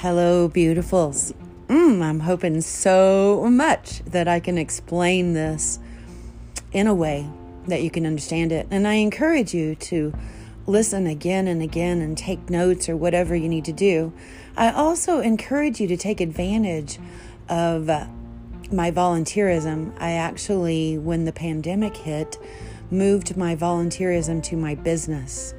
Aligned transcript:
Hello, 0.00 0.46
beautifuls. 0.46 1.32
Mm, 1.68 2.02
I'm 2.02 2.20
hoping 2.20 2.60
so 2.60 3.48
much 3.50 4.00
that 4.00 4.28
I 4.28 4.40
can 4.40 4.58
explain 4.58 5.32
this 5.32 5.78
in 6.70 6.86
a 6.86 6.92
way 6.92 7.26
that 7.66 7.82
you 7.82 7.90
can 7.90 8.04
understand 8.04 8.52
it. 8.52 8.66
And 8.70 8.86
I 8.86 8.96
encourage 8.96 9.54
you 9.54 9.74
to 9.74 10.12
listen 10.66 11.06
again 11.06 11.48
and 11.48 11.62
again 11.62 12.02
and 12.02 12.16
take 12.16 12.50
notes 12.50 12.90
or 12.90 12.96
whatever 12.96 13.34
you 13.34 13.48
need 13.48 13.64
to 13.64 13.72
do. 13.72 14.12
I 14.54 14.70
also 14.70 15.20
encourage 15.20 15.80
you 15.80 15.88
to 15.88 15.96
take 15.96 16.20
advantage 16.20 16.98
of 17.48 17.88
uh, 17.88 18.06
my 18.70 18.90
volunteerism. 18.90 19.94
I 19.98 20.10
actually, 20.10 20.98
when 20.98 21.24
the 21.24 21.32
pandemic 21.32 21.96
hit, 21.96 22.36
moved 22.90 23.34
my 23.38 23.56
volunteerism 23.56 24.42
to 24.42 24.58
my 24.58 24.74
business. 24.74 25.54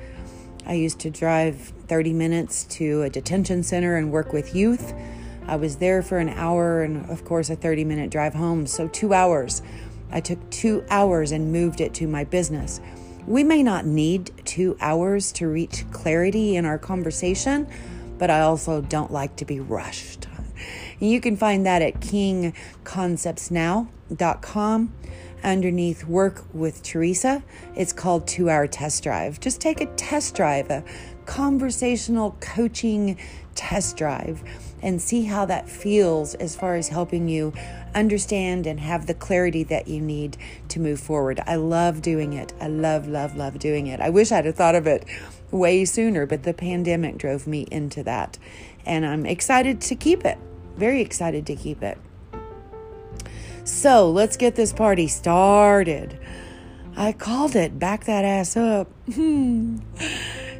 I 0.67 0.73
used 0.73 0.99
to 0.99 1.09
drive 1.09 1.71
30 1.87 2.11
minutes 2.11 2.65
to 2.65 3.03
a 3.03 3.09
detention 3.09 3.63
center 3.63 3.95
and 3.95 4.11
work 4.11 4.33
with 4.33 4.53
youth. 4.53 4.93
I 5.47 5.55
was 5.55 5.77
there 5.77 6.03
for 6.03 6.17
an 6.17 6.27
hour 6.27 6.83
and, 6.83 7.09
of 7.09 7.23
course, 7.23 7.49
a 7.49 7.55
30 7.55 7.85
minute 7.85 8.09
drive 8.09 8.33
home. 8.33 8.67
So, 8.67 8.89
two 8.89 9.13
hours. 9.13 9.61
I 10.11 10.19
took 10.19 10.49
two 10.49 10.83
hours 10.89 11.31
and 11.31 11.53
moved 11.53 11.79
it 11.79 11.93
to 11.95 12.07
my 12.07 12.25
business. 12.25 12.81
We 13.25 13.45
may 13.45 13.63
not 13.63 13.85
need 13.85 14.33
two 14.43 14.75
hours 14.81 15.31
to 15.33 15.47
reach 15.47 15.85
clarity 15.91 16.57
in 16.57 16.65
our 16.65 16.77
conversation, 16.77 17.69
but 18.17 18.29
I 18.29 18.41
also 18.41 18.81
don't 18.81 19.11
like 19.11 19.37
to 19.37 19.45
be 19.45 19.61
rushed. 19.61 20.27
You 20.99 21.21
can 21.21 21.37
find 21.37 21.65
that 21.65 21.81
at 21.81 22.01
kingconceptsnow.com 22.01 24.93
underneath 25.47 26.03
Work 26.03 26.43
with 26.53 26.83
Teresa. 26.83 27.41
It's 27.73 27.93
called 27.93 28.27
Two 28.27 28.49
Hour 28.49 28.67
Test 28.67 29.01
Drive. 29.01 29.39
Just 29.39 29.61
take 29.61 29.79
a 29.79 29.85
test 29.95 30.35
drive, 30.35 30.69
a 30.69 30.83
conversational 31.25 32.35
coaching 32.41 33.17
test 33.55 33.95
drive, 33.95 34.43
and 34.83 35.01
see 35.01 35.23
how 35.23 35.45
that 35.45 35.69
feels 35.69 36.35
as 36.35 36.53
far 36.53 36.75
as 36.75 36.89
helping 36.89 37.29
you 37.29 37.53
understand 37.95 38.67
and 38.67 38.81
have 38.81 39.07
the 39.07 39.13
clarity 39.13 39.63
that 39.63 39.87
you 39.87 40.01
need 40.01 40.35
to 40.67 40.81
move 40.81 40.99
forward. 40.99 41.39
I 41.47 41.55
love 41.55 42.01
doing 42.01 42.33
it. 42.33 42.53
I 42.59 42.67
love, 42.67 43.07
love, 43.07 43.37
love 43.37 43.57
doing 43.57 43.87
it. 43.87 44.01
I 44.01 44.09
wish 44.09 44.33
I'd 44.33 44.45
have 44.45 44.55
thought 44.55 44.75
of 44.75 44.85
it 44.85 45.05
way 45.49 45.85
sooner, 45.85 46.25
but 46.25 46.43
the 46.43 46.53
pandemic 46.53 47.17
drove 47.17 47.47
me 47.47 47.65
into 47.71 48.03
that. 48.03 48.37
And 48.85 49.05
I'm 49.05 49.25
excited 49.25 49.79
to 49.81 49.95
keep 49.95 50.25
it. 50.25 50.37
Very 50.75 51.01
excited 51.01 51.47
to 51.47 51.55
keep 51.55 51.81
it. 51.81 51.97
So 53.67 54.09
let's 54.09 54.37
get 54.37 54.55
this 54.55 54.71
party 54.71 55.09
started. 55.09 56.17
I 56.95 57.11
called 57.11 57.53
it 57.53 57.77
back 57.77 58.05
that 58.05 58.23
ass 58.23 58.55
up. 58.55 58.89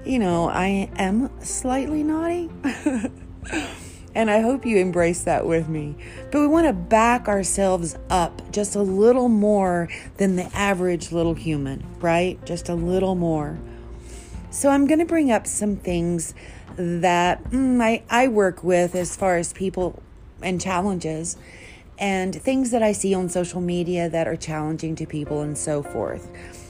You 0.06 0.20
know, 0.20 0.48
I 0.48 0.90
am 0.96 1.30
slightly 1.44 2.02
naughty. 2.02 2.50
and 4.16 4.32
I 4.32 4.40
hope 4.40 4.66
you 4.66 4.78
embrace 4.78 5.26
that 5.26 5.46
with 5.46 5.68
me. 5.68 5.98
But 6.32 6.40
we 6.40 6.48
want 6.48 6.66
to 6.66 6.72
back 6.72 7.28
ourselves 7.28 7.98
up 8.10 8.42
just 8.54 8.78
a 8.78 8.82
little 8.82 9.28
more 9.28 9.90
than 10.16 10.38
the 10.38 10.46
average 10.56 11.12
little 11.12 11.34
human, 11.34 11.86
right? 12.00 12.44
Just 12.46 12.70
a 12.70 12.74
little 12.74 13.16
more. 13.16 13.60
So 14.50 14.70
I'm 14.70 14.88
going 14.88 15.00
to 15.00 15.06
bring 15.06 15.30
up 15.30 15.46
some 15.46 15.76
things 15.76 16.34
that 16.78 17.44
mm, 17.44 17.82
I, 17.82 18.04
I 18.10 18.30
work 18.30 18.64
with 18.64 18.96
as 18.96 19.14
far 19.14 19.36
as 19.36 19.52
people 19.52 20.02
and 20.42 20.62
challenges 20.62 21.36
and 22.00 22.36
things 22.36 22.72
that 22.72 22.84
I 22.84 22.92
see 22.92 23.14
on 23.14 23.30
social 23.30 23.62
media 23.62 24.10
that 24.10 24.28
are 24.28 24.36
challenging 24.36 24.96
to 24.96 25.06
people 25.06 25.42
and 25.42 25.58
so 25.58 25.82
forth. 25.82 26.30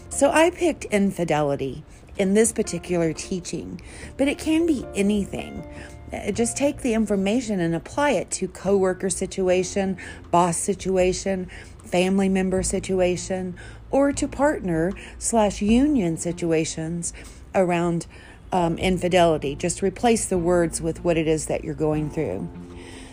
So 0.10 0.32
I 0.32 0.50
picked 0.50 0.86
infidelity 0.86 1.84
in 2.18 2.34
this 2.34 2.52
particular 2.52 3.14
teaching, 3.14 3.82
but 4.18 4.28
it 4.28 4.38
can 4.38 4.66
be 4.66 4.86
anything. 4.96 5.64
Uh, 6.12 6.32
just 6.32 6.56
take 6.56 6.82
the 6.82 6.94
information 6.94 7.60
and 7.60 7.76
apply 7.76 8.12
it 8.12 8.32
to 8.32 8.48
coworker 8.48 9.10
situation, 9.10 9.98
boss 10.32 10.58
situation, 10.58 11.50
family 11.84 12.30
member 12.30 12.64
situation, 12.64 13.56
or 13.92 14.12
to 14.14 14.28
partner 14.28 14.92
slash 15.18 15.62
union 15.62 16.18
situations 16.18 17.14
around 17.54 18.08
um, 18.52 18.78
infidelity. 18.78 19.56
Just 19.56 19.82
replace 19.82 20.26
the 20.26 20.38
words 20.38 20.82
with 20.82 21.04
what 21.04 21.18
it 21.18 21.28
is 21.28 21.48
that 21.48 21.64
you're 21.64 21.76
going 21.76 22.10
through. 22.10 22.50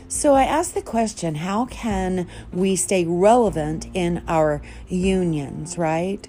So 0.09 0.34
I 0.34 0.44
asked 0.44 0.75
the 0.75 0.82
question 0.82 1.37
how 1.37 1.66
can 1.66 2.28
we 2.53 2.76
stay 2.76 3.04
relevant 3.04 3.87
in 3.94 4.22
our 4.28 4.60
unions, 4.88 5.78
right? 5.78 6.28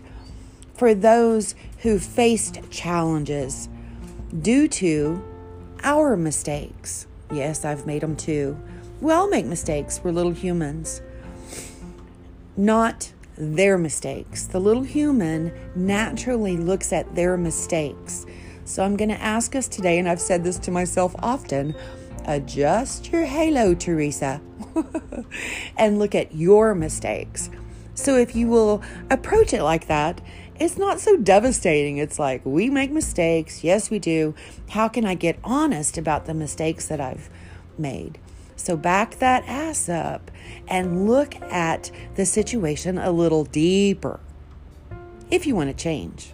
For 0.74 0.94
those 0.94 1.56
who 1.80 2.00
faced 2.00 2.60
challenges 2.72 3.70
due 4.42 4.68
to 4.68 5.24
our 5.84 6.18
mistakes. 6.18 7.08
Yes, 7.32 7.64
I've 7.64 7.86
made 7.86 8.02
them 8.02 8.16
too. 8.16 8.58
We 9.02 9.12
all 9.12 9.30
make 9.30 9.46
mistakes. 9.46 10.02
We're 10.04 10.12
little 10.12 10.32
humans. 10.32 11.02
Not 12.58 13.12
their 13.38 13.78
mistakes. 13.78 14.48
The 14.48 14.60
little 14.60 14.84
human 14.84 15.52
naturally 15.76 16.58
looks 16.58 16.94
at 16.94 17.16
their 17.16 17.38
mistakes. 17.38 18.26
So 18.64 18.84
I'm 18.84 18.98
going 18.98 19.10
to 19.10 19.22
ask 19.22 19.56
us 19.56 19.68
today, 19.68 20.00
and 20.00 20.10
I've 20.10 20.22
said 20.22 20.44
this 20.44 20.58
to 20.60 20.72
myself 20.72 21.16
often 21.20 21.76
adjust 22.26 23.12
your 23.12 23.26
halo, 23.26 23.74
Teresa, 23.74 24.42
and 25.78 26.00
look 26.00 26.16
at 26.16 26.36
your 26.36 26.76
mistakes. 26.76 27.50
So 27.94 28.18
if 28.18 28.36
you 28.36 28.48
will 28.48 28.82
approach 29.10 29.54
it 29.54 29.64
like 29.64 29.88
that, 29.88 30.22
it's 30.60 30.78
not 30.78 31.00
so 31.00 31.18
devastating. 31.18 31.98
It's 31.98 32.20
like, 32.20 32.46
we 32.46 32.70
make 32.70 32.92
mistakes. 32.92 33.64
Yes, 33.64 33.90
we 33.90 34.00
do. 34.00 34.36
How 34.70 34.88
can 34.88 35.06
I 35.06 35.16
get 35.16 35.40
honest 35.44 35.98
about 35.98 36.26
the 36.26 36.34
mistakes 36.34 36.88
that 36.88 37.02
I've 37.02 37.30
made? 37.78 38.20
So 38.56 38.78
back 38.78 39.20
that 39.20 39.44
ass 39.48 39.90
up 39.90 40.32
and 40.68 41.08
look 41.08 41.36
at 41.44 41.92
the 42.16 42.26
situation 42.26 42.98
a 42.98 43.12
little 43.12 43.44
deeper 43.44 44.20
if 45.30 45.46
you 45.46 45.56
want 45.56 45.70
to 45.70 45.84
change. 45.84 46.34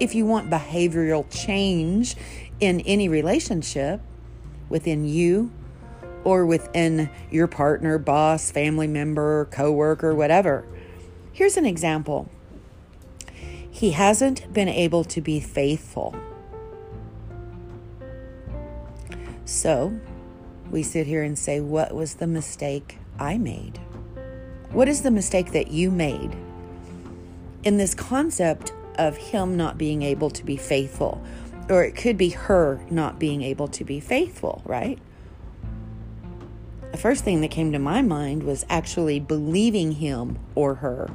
If 0.00 0.14
you 0.14 0.24
want 0.24 0.48
behavioral 0.48 1.26
change 1.30 2.16
in 2.60 2.80
any 2.80 3.08
relationship, 3.08 4.00
within 4.68 5.04
you 5.04 5.50
or 6.24 6.44
within 6.44 7.10
your 7.30 7.46
partner, 7.46 7.98
boss, 7.98 8.50
family 8.50 8.86
member, 8.86 9.46
coworker, 9.46 10.14
whatever. 10.14 10.66
Here's 11.32 11.56
an 11.56 11.66
example. 11.66 12.28
He 13.70 13.92
hasn't 13.92 14.52
been 14.52 14.68
able 14.68 15.04
to 15.04 15.20
be 15.20 15.40
faithful. 15.40 16.16
So, 19.44 19.98
we 20.70 20.82
sit 20.82 21.06
here 21.06 21.22
and 21.22 21.38
say, 21.38 21.60
What 21.60 21.94
was 21.94 22.14
the 22.14 22.26
mistake 22.26 22.98
I 23.18 23.38
made? 23.38 23.78
What 24.72 24.88
is 24.88 25.02
the 25.02 25.10
mistake 25.10 25.52
that 25.52 25.70
you 25.70 25.90
made? 25.90 26.36
In 27.62 27.78
this 27.78 27.94
concept 27.94 28.72
of 28.96 29.16
him 29.16 29.56
not 29.56 29.78
being 29.78 30.02
able 30.02 30.30
to 30.30 30.44
be 30.44 30.56
faithful, 30.56 31.22
or 31.68 31.84
it 31.84 31.94
could 31.94 32.16
be 32.16 32.30
her 32.30 32.80
not 32.90 33.18
being 33.18 33.42
able 33.42 33.68
to 33.68 33.84
be 33.84 34.00
faithful, 34.00 34.62
right? 34.64 34.98
The 36.92 36.98
first 36.98 37.24
thing 37.24 37.42
that 37.42 37.50
came 37.50 37.72
to 37.72 37.78
my 37.78 38.00
mind 38.00 38.42
was 38.42 38.64
actually 38.70 39.20
believing 39.20 39.92
him 39.92 40.38
or 40.54 40.76
her 40.76 41.10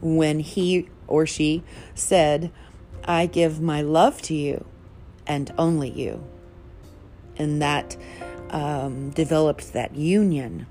when 0.00 0.40
he 0.40 0.88
or 1.06 1.26
she 1.26 1.62
said, 1.94 2.50
I 3.04 3.26
give 3.26 3.60
my 3.60 3.80
love 3.80 4.20
to 4.22 4.34
you 4.34 4.64
and 5.26 5.52
only 5.56 5.90
you. 5.90 6.22
And 7.36 7.60
that 7.62 7.96
um, 8.50 9.10
developed 9.10 9.72
that 9.72 9.96
union. 9.96 10.66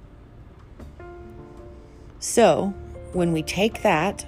So 2.20 2.74
when 3.12 3.34
we 3.34 3.44
take 3.44 3.82
that, 3.82 4.26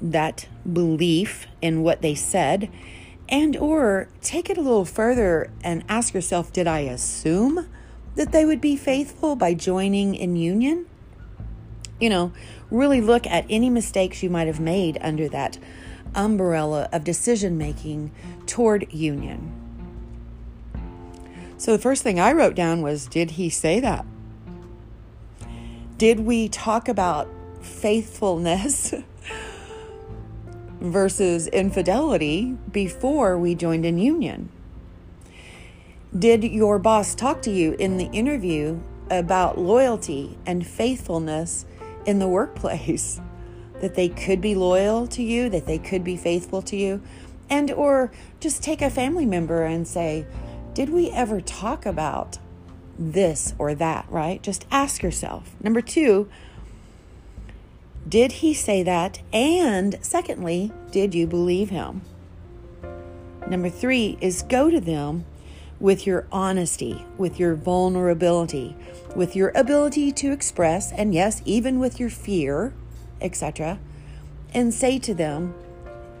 that 0.00 0.46
belief 0.70 1.46
in 1.60 1.82
what 1.82 2.02
they 2.02 2.14
said, 2.14 2.70
and 3.28 3.56
or 3.56 4.08
take 4.20 4.48
it 4.50 4.58
a 4.58 4.60
little 4.60 4.84
further 4.84 5.50
and 5.62 5.84
ask 5.88 6.14
yourself, 6.14 6.52
did 6.52 6.66
I 6.66 6.80
assume 6.80 7.68
that 8.14 8.32
they 8.32 8.44
would 8.44 8.60
be 8.60 8.76
faithful 8.76 9.36
by 9.36 9.54
joining 9.54 10.14
in 10.14 10.36
union? 10.36 10.86
You 12.00 12.10
know, 12.10 12.32
really 12.70 13.00
look 13.00 13.26
at 13.26 13.46
any 13.48 13.70
mistakes 13.70 14.22
you 14.22 14.30
might 14.30 14.46
have 14.46 14.60
made 14.60 14.98
under 15.00 15.28
that 15.28 15.58
umbrella 16.14 16.88
of 16.92 17.04
decision 17.04 17.58
making 17.58 18.10
toward 18.46 18.92
union. 18.92 19.52
So 21.58 21.72
the 21.72 21.82
first 21.82 22.02
thing 22.02 22.20
I 22.20 22.32
wrote 22.32 22.54
down 22.54 22.82
was 22.82 23.06
Did 23.06 23.32
he 23.32 23.48
say 23.50 23.80
that? 23.80 24.04
Did 25.98 26.20
we 26.20 26.48
talk 26.48 26.88
about 26.88 27.28
faithfulness 27.62 28.94
versus 30.90 31.46
infidelity 31.48 32.56
before 32.70 33.38
we 33.38 33.54
joined 33.54 33.84
in 33.84 33.98
union? 33.98 34.48
Did 36.16 36.44
your 36.44 36.78
boss 36.78 37.14
talk 37.14 37.42
to 37.42 37.50
you 37.50 37.72
in 37.78 37.98
the 37.98 38.06
interview 38.06 38.80
about 39.10 39.58
loyalty 39.58 40.38
and 40.46 40.66
faithfulness 40.66 41.66
in 42.04 42.18
the 42.18 42.28
workplace? 42.28 43.20
That 43.82 43.94
they 43.94 44.08
could 44.08 44.40
be 44.40 44.54
loyal 44.54 45.06
to 45.08 45.22
you, 45.22 45.50
that 45.50 45.66
they 45.66 45.76
could 45.76 46.02
be 46.02 46.16
faithful 46.16 46.62
to 46.62 46.76
you? 46.76 47.02
And 47.50 47.70
or 47.70 48.10
just 48.40 48.62
take 48.62 48.80
a 48.80 48.88
family 48.88 49.26
member 49.26 49.64
and 49.64 49.86
say, 49.86 50.24
did 50.72 50.88
we 50.88 51.10
ever 51.10 51.42
talk 51.42 51.84
about 51.84 52.38
this 52.98 53.54
or 53.58 53.74
that, 53.74 54.06
right? 54.10 54.42
Just 54.42 54.64
ask 54.70 55.02
yourself. 55.02 55.54
Number 55.62 55.80
two, 55.80 56.28
did 58.08 58.32
he 58.32 58.54
say 58.54 58.82
that? 58.82 59.20
And 59.32 59.98
secondly, 60.02 60.72
did 60.90 61.14
you 61.14 61.26
believe 61.26 61.70
him? 61.70 62.02
Number 63.48 63.68
three 63.68 64.18
is 64.20 64.42
go 64.42 64.70
to 64.70 64.80
them 64.80 65.24
with 65.78 66.06
your 66.06 66.26
honesty, 66.32 67.04
with 67.18 67.38
your 67.38 67.54
vulnerability, 67.54 68.76
with 69.14 69.36
your 69.36 69.52
ability 69.54 70.10
to 70.12 70.32
express, 70.32 70.92
and 70.92 71.14
yes, 71.14 71.42
even 71.44 71.78
with 71.78 72.00
your 72.00 72.10
fear, 72.10 72.72
etc., 73.20 73.78
and 74.54 74.72
say 74.72 74.98
to 74.98 75.14
them, 75.14 75.54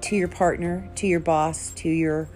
to 0.02 0.16
your 0.16 0.28
partner, 0.28 0.88
to 0.94 1.06
your 1.06 1.20
boss, 1.20 1.70
to 1.70 1.88
your 1.88 2.28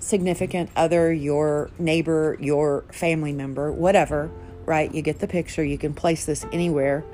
significant 0.00 0.70
other, 0.76 1.12
your 1.12 1.70
neighbor, 1.78 2.36
your 2.40 2.84
family 2.92 3.32
member, 3.32 3.72
whatever, 3.72 4.30
right? 4.64 4.94
You 4.94 5.02
get 5.02 5.18
the 5.18 5.26
picture. 5.26 5.64
You 5.64 5.78
can 5.78 5.94
place 5.94 6.24
this 6.24 6.46
anywhere. 6.52 7.04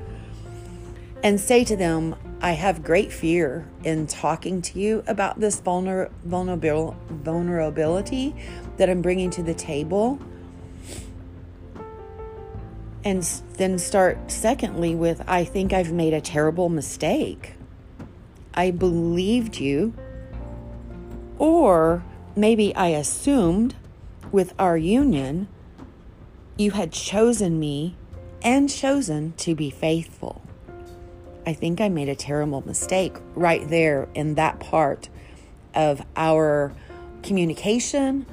And 1.24 1.40
say 1.40 1.64
to 1.64 1.74
them, 1.74 2.16
I 2.42 2.52
have 2.52 2.84
great 2.84 3.10
fear 3.10 3.66
in 3.82 4.06
talking 4.06 4.60
to 4.60 4.78
you 4.78 5.02
about 5.06 5.40
this 5.40 5.58
vulner- 5.58 6.10
vulnerable- 6.22 6.96
vulnerability 7.08 8.36
that 8.76 8.90
I'm 8.90 9.00
bringing 9.00 9.30
to 9.30 9.42
the 9.42 9.54
table. 9.54 10.18
And 13.02 13.22
then 13.56 13.78
start, 13.78 14.30
secondly, 14.30 14.94
with 14.94 15.22
I 15.26 15.44
think 15.44 15.72
I've 15.72 15.92
made 15.92 16.12
a 16.12 16.20
terrible 16.20 16.68
mistake. 16.68 17.54
I 18.52 18.70
believed 18.70 19.56
you. 19.56 19.94
Or 21.38 22.04
maybe 22.36 22.76
I 22.76 22.88
assumed 22.88 23.74
with 24.30 24.52
our 24.58 24.76
union 24.76 25.48
you 26.58 26.72
had 26.72 26.92
chosen 26.92 27.58
me 27.58 27.96
and 28.42 28.68
chosen 28.68 29.32
to 29.38 29.54
be 29.54 29.70
faithful. 29.70 30.43
I 31.46 31.52
think 31.52 31.80
I 31.80 31.88
made 31.88 32.08
a 32.08 32.14
terrible 32.14 32.62
mistake 32.66 33.16
right 33.34 33.68
there 33.68 34.08
in 34.14 34.34
that 34.34 34.60
part 34.60 35.08
of 35.74 36.02
our 36.16 36.72
communication, 37.22 38.26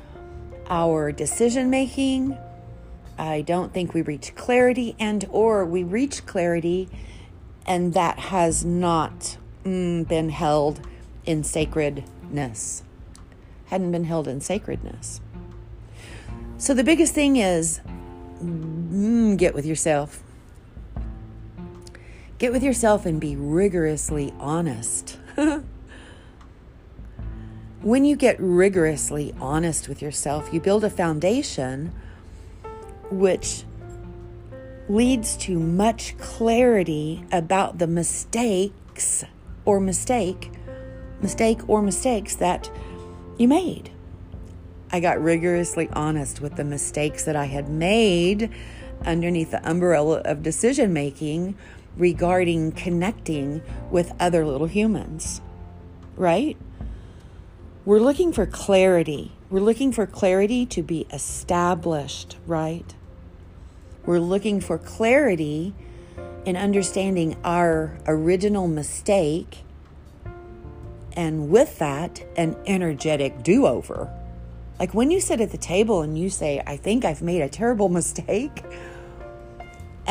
our 0.68 1.12
decision 1.12 1.70
making. 1.70 2.38
I 3.18 3.42
don't 3.42 3.74
think 3.74 3.94
we 3.94 4.02
reach 4.02 4.36
clarity 4.36 4.96
and 5.00 5.26
or 5.30 5.66
we 5.66 5.84
reach 5.84 6.26
clarity 6.26 6.90
and 7.68 7.94
that 7.94 8.18
has 8.18 8.66
not 8.66 9.38
mm, 9.64 10.08
been 10.08 10.30
held 10.30 10.88
in 11.26 11.44
sacredness 11.44 12.84
hadn't 13.72 13.92
been 13.94 14.04
held 14.04 14.28
in 14.28 14.42
sacredness. 14.42 15.22
So 16.58 16.74
the 16.74 16.84
biggest 16.84 17.14
thing 17.14 17.38
is 17.38 17.80
mm, 18.44 19.38
get 19.38 19.56
with 19.56 19.66
yourself. 19.66 20.22
Get 22.42 22.52
with 22.52 22.64
yourself 22.64 23.06
and 23.06 23.22
be 23.22 23.36
rigorously 23.36 24.34
honest. 24.40 25.20
when 27.84 28.04
you 28.04 28.16
get 28.16 28.36
rigorously 28.40 29.36
honest 29.40 29.88
with 29.88 30.02
yourself, 30.02 30.52
you 30.52 30.60
build 30.60 30.84
a 30.84 30.90
foundation 30.90 31.92
which 33.12 33.64
leads 34.90 35.38
to 35.38 35.60
much 35.60 36.18
clarity 36.18 37.24
about 37.32 37.78
the 37.78 37.86
mistakes 37.86 39.24
or 39.64 39.80
mistake, 39.80 40.52
mistake 41.22 41.70
or 41.70 41.84
mistakes 41.84 42.36
that 42.38 42.72
you 43.38 43.48
made. 43.48 43.92
I 44.92 45.00
got 45.00 45.22
rigorously 45.22 45.90
honest 45.94 46.42
with 46.42 46.56
the 46.56 46.64
mistakes 46.64 47.24
that 47.26 47.36
I 47.36 47.46
had 47.46 47.70
made 47.70 48.50
underneath 49.06 49.52
the 49.52 49.70
umbrella 49.70 50.22
of 50.26 50.42
decision 50.42 50.92
making 50.92 51.56
regarding 51.98 52.72
connecting 52.72 53.62
with 53.90 54.14
other 54.20 54.46
little 54.46 54.68
humans, 54.68 55.42
right? 56.16 56.58
We're 57.86 58.00
looking 58.00 58.32
for 58.32 58.46
clarity. 58.46 59.32
We're 59.50 59.60
looking 59.60 59.92
for 59.92 60.06
clarity 60.06 60.66
to 60.68 60.84
be 60.84 61.08
established, 61.12 62.38
right? 62.46 62.96
We're 64.06 64.20
looking 64.20 64.62
for 64.62 64.78
clarity 64.78 65.74
in 66.46 66.56
understanding 66.56 67.38
our 67.44 68.00
original 68.08 68.68
mistake 68.68 69.64
and 71.14 71.50
with 71.50 71.80
that, 71.80 72.24
an 72.38 72.56
energetic 72.66 73.44
do 73.44 73.66
over. 73.66 74.10
Like 74.80 74.94
when 74.94 75.12
you 75.12 75.20
sit 75.20 75.42
at 75.42 75.52
the 75.52 75.58
table 75.58 76.02
and 76.02 76.18
you 76.18 76.30
say, 76.30 76.62
I 76.66 76.78
think 76.78 77.06
I've 77.06 77.22
made 77.22 77.42
a 77.42 77.50
terrible 77.50 77.90
mistake, 78.00 78.64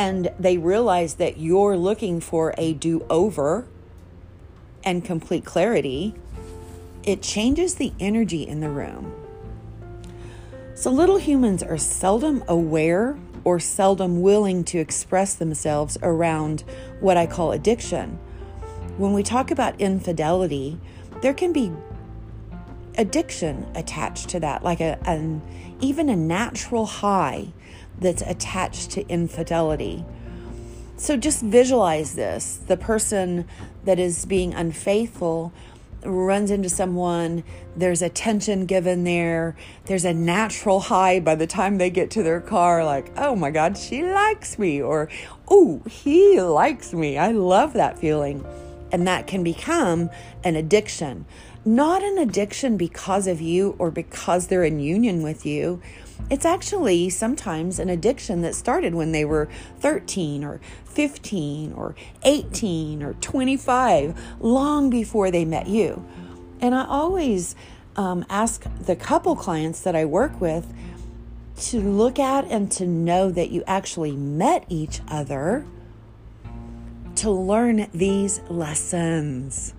and 0.01 0.31
they 0.39 0.57
realize 0.57 1.15
that 1.15 1.37
you're 1.37 1.77
looking 1.77 2.19
for 2.19 2.55
a 2.57 2.73
do 2.73 3.05
over 3.07 3.67
and 4.83 5.05
complete 5.05 5.45
clarity, 5.45 6.15
it 7.03 7.21
changes 7.21 7.75
the 7.75 7.93
energy 7.99 8.41
in 8.41 8.61
the 8.61 8.69
room. 8.69 9.13
So, 10.73 10.89
little 10.89 11.17
humans 11.17 11.61
are 11.61 11.77
seldom 11.77 12.43
aware 12.47 13.15
or 13.43 13.59
seldom 13.59 14.23
willing 14.23 14.63
to 14.63 14.79
express 14.79 15.35
themselves 15.35 15.99
around 16.01 16.61
what 16.99 17.15
I 17.15 17.27
call 17.27 17.51
addiction 17.51 18.17
when 18.97 19.13
we 19.13 19.21
talk 19.21 19.51
about 19.51 19.79
infidelity, 19.79 20.79
there 21.21 21.33
can 21.33 21.53
be 21.53 21.71
addiction 22.97 23.67
attached 23.75 24.29
to 24.29 24.39
that, 24.39 24.63
like 24.63 24.79
a, 24.79 24.97
an 25.07 25.43
even 25.79 26.09
a 26.09 26.15
natural 26.15 26.87
high 26.87 27.53
that's 28.01 28.21
attached 28.23 28.91
to 28.91 29.07
infidelity. 29.07 30.03
So 30.97 31.17
just 31.17 31.41
visualize 31.41 32.15
this. 32.15 32.59
The 32.67 32.77
person 32.77 33.47
that 33.85 33.97
is 33.97 34.25
being 34.25 34.53
unfaithful 34.53 35.53
runs 36.03 36.51
into 36.51 36.69
someone, 36.69 37.43
there's 37.75 38.01
a 38.01 38.09
tension 38.09 38.65
given 38.65 39.03
there, 39.03 39.55
there's 39.85 40.05
a 40.05 40.13
natural 40.13 40.79
high 40.79 41.19
by 41.19 41.35
the 41.35 41.47
time 41.47 41.77
they 41.77 41.89
get 41.89 42.11
to 42.11 42.23
their 42.23 42.41
car, 42.41 42.83
like, 42.83 43.11
oh 43.17 43.35
my 43.35 43.51
God, 43.51 43.77
she 43.77 44.03
likes 44.03 44.57
me, 44.57 44.81
or 44.81 45.09
oh, 45.47 45.81
he 45.87 46.41
likes 46.41 46.93
me. 46.93 47.17
I 47.17 47.31
love 47.31 47.73
that 47.73 47.99
feeling. 47.99 48.45
And 48.91 49.07
that 49.07 49.27
can 49.27 49.43
become 49.43 50.09
an 50.43 50.55
addiction. 50.55 51.25
Not 51.63 52.03
an 52.03 52.17
addiction 52.17 52.75
because 52.75 53.27
of 53.27 53.39
you 53.39 53.75
or 53.77 53.91
because 53.91 54.47
they're 54.47 54.63
in 54.63 54.79
union 54.79 55.21
with 55.21 55.45
you. 55.45 55.81
It's 56.29 56.45
actually 56.45 57.09
sometimes 57.09 57.79
an 57.79 57.89
addiction 57.89 58.41
that 58.41 58.55
started 58.55 58.95
when 58.95 59.11
they 59.11 59.25
were 59.25 59.49
13 59.79 60.43
or 60.43 60.61
15 60.85 61.73
or 61.73 61.95
18 62.23 63.03
or 63.03 63.13
25, 63.15 64.21
long 64.39 64.89
before 64.89 65.31
they 65.31 65.45
met 65.45 65.67
you. 65.67 66.05
And 66.61 66.75
I 66.75 66.85
always 66.85 67.55
um, 67.95 68.25
ask 68.29 68.65
the 68.79 68.95
couple 68.95 69.35
clients 69.35 69.81
that 69.81 69.95
I 69.95 70.05
work 70.05 70.39
with 70.39 70.73
to 71.57 71.79
look 71.79 72.17
at 72.17 72.45
and 72.45 72.71
to 72.71 72.85
know 72.85 73.29
that 73.29 73.51
you 73.51 73.63
actually 73.67 74.15
met 74.15 74.65
each 74.69 75.01
other 75.07 75.65
to 77.15 77.29
learn 77.29 77.87
these 77.93 78.41
lessons. 78.49 79.73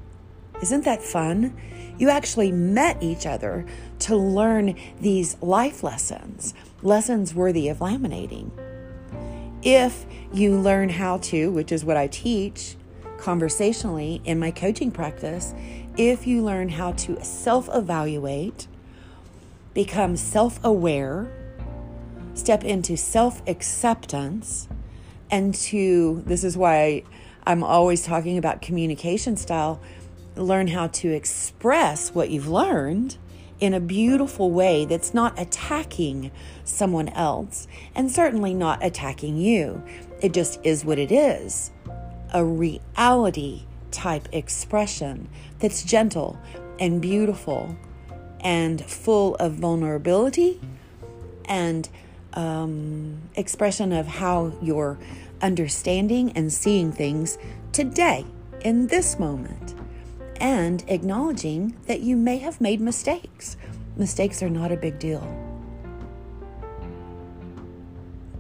Isn't 0.62 0.84
that 0.84 1.02
fun? 1.02 1.56
You 1.98 2.08
actually 2.08 2.52
met 2.52 3.02
each 3.02 3.26
other 3.26 3.66
to 4.00 4.16
learn 4.16 4.76
these 5.00 5.36
life 5.42 5.82
lessons, 5.82 6.54
lessons 6.82 7.34
worthy 7.34 7.68
of 7.68 7.78
laminating. 7.78 8.50
If 9.62 10.06
you 10.32 10.58
learn 10.58 10.88
how 10.88 11.18
to, 11.18 11.50
which 11.50 11.72
is 11.72 11.84
what 11.84 11.96
I 11.96 12.06
teach 12.06 12.76
conversationally 13.18 14.20
in 14.24 14.38
my 14.38 14.50
coaching 14.50 14.90
practice, 14.90 15.54
if 15.96 16.26
you 16.26 16.42
learn 16.42 16.70
how 16.70 16.92
to 16.92 17.22
self 17.24 17.68
evaluate, 17.72 18.66
become 19.74 20.16
self 20.16 20.58
aware, 20.64 21.30
step 22.34 22.64
into 22.64 22.96
self 22.96 23.42
acceptance, 23.48 24.68
and 25.30 25.54
to 25.54 26.22
this 26.26 26.44
is 26.44 26.56
why 26.56 27.02
I'm 27.46 27.64
always 27.64 28.04
talking 28.04 28.38
about 28.38 28.62
communication 28.62 29.36
style. 29.36 29.80
Learn 30.36 30.68
how 30.68 30.86
to 30.88 31.10
express 31.10 32.14
what 32.14 32.30
you've 32.30 32.48
learned 32.48 33.16
in 33.60 33.74
a 33.74 33.80
beautiful 33.80 34.50
way 34.50 34.84
that's 34.84 35.14
not 35.14 35.38
attacking 35.38 36.32
someone 36.64 37.08
else 37.10 37.68
and 37.94 38.10
certainly 38.10 38.54
not 38.54 38.84
attacking 38.84 39.36
you. 39.36 39.82
It 40.20 40.32
just 40.32 40.58
is 40.64 40.84
what 40.84 40.98
it 40.98 41.12
is 41.12 41.70
a 42.34 42.44
reality 42.44 43.64
type 43.90 44.26
expression 44.32 45.28
that's 45.58 45.82
gentle 45.84 46.38
and 46.80 47.00
beautiful 47.00 47.76
and 48.40 48.84
full 48.84 49.34
of 49.36 49.52
vulnerability 49.52 50.60
and 51.44 51.88
um, 52.34 53.20
expression 53.36 53.92
of 53.92 54.06
how 54.06 54.52
you're 54.62 54.98
understanding 55.42 56.32
and 56.32 56.52
seeing 56.52 56.92
things 56.92 57.38
today, 57.72 58.24
in 58.62 58.86
this 58.86 59.18
moment, 59.18 59.74
and 60.42 60.84
acknowledging 60.88 61.76
that 61.86 62.00
you 62.00 62.16
may 62.16 62.36
have 62.38 62.60
made 62.60 62.80
mistakes. 62.80 63.56
Mistakes 63.96 64.42
are 64.42 64.50
not 64.50 64.72
a 64.72 64.76
big 64.76 64.98
deal. 64.98 65.24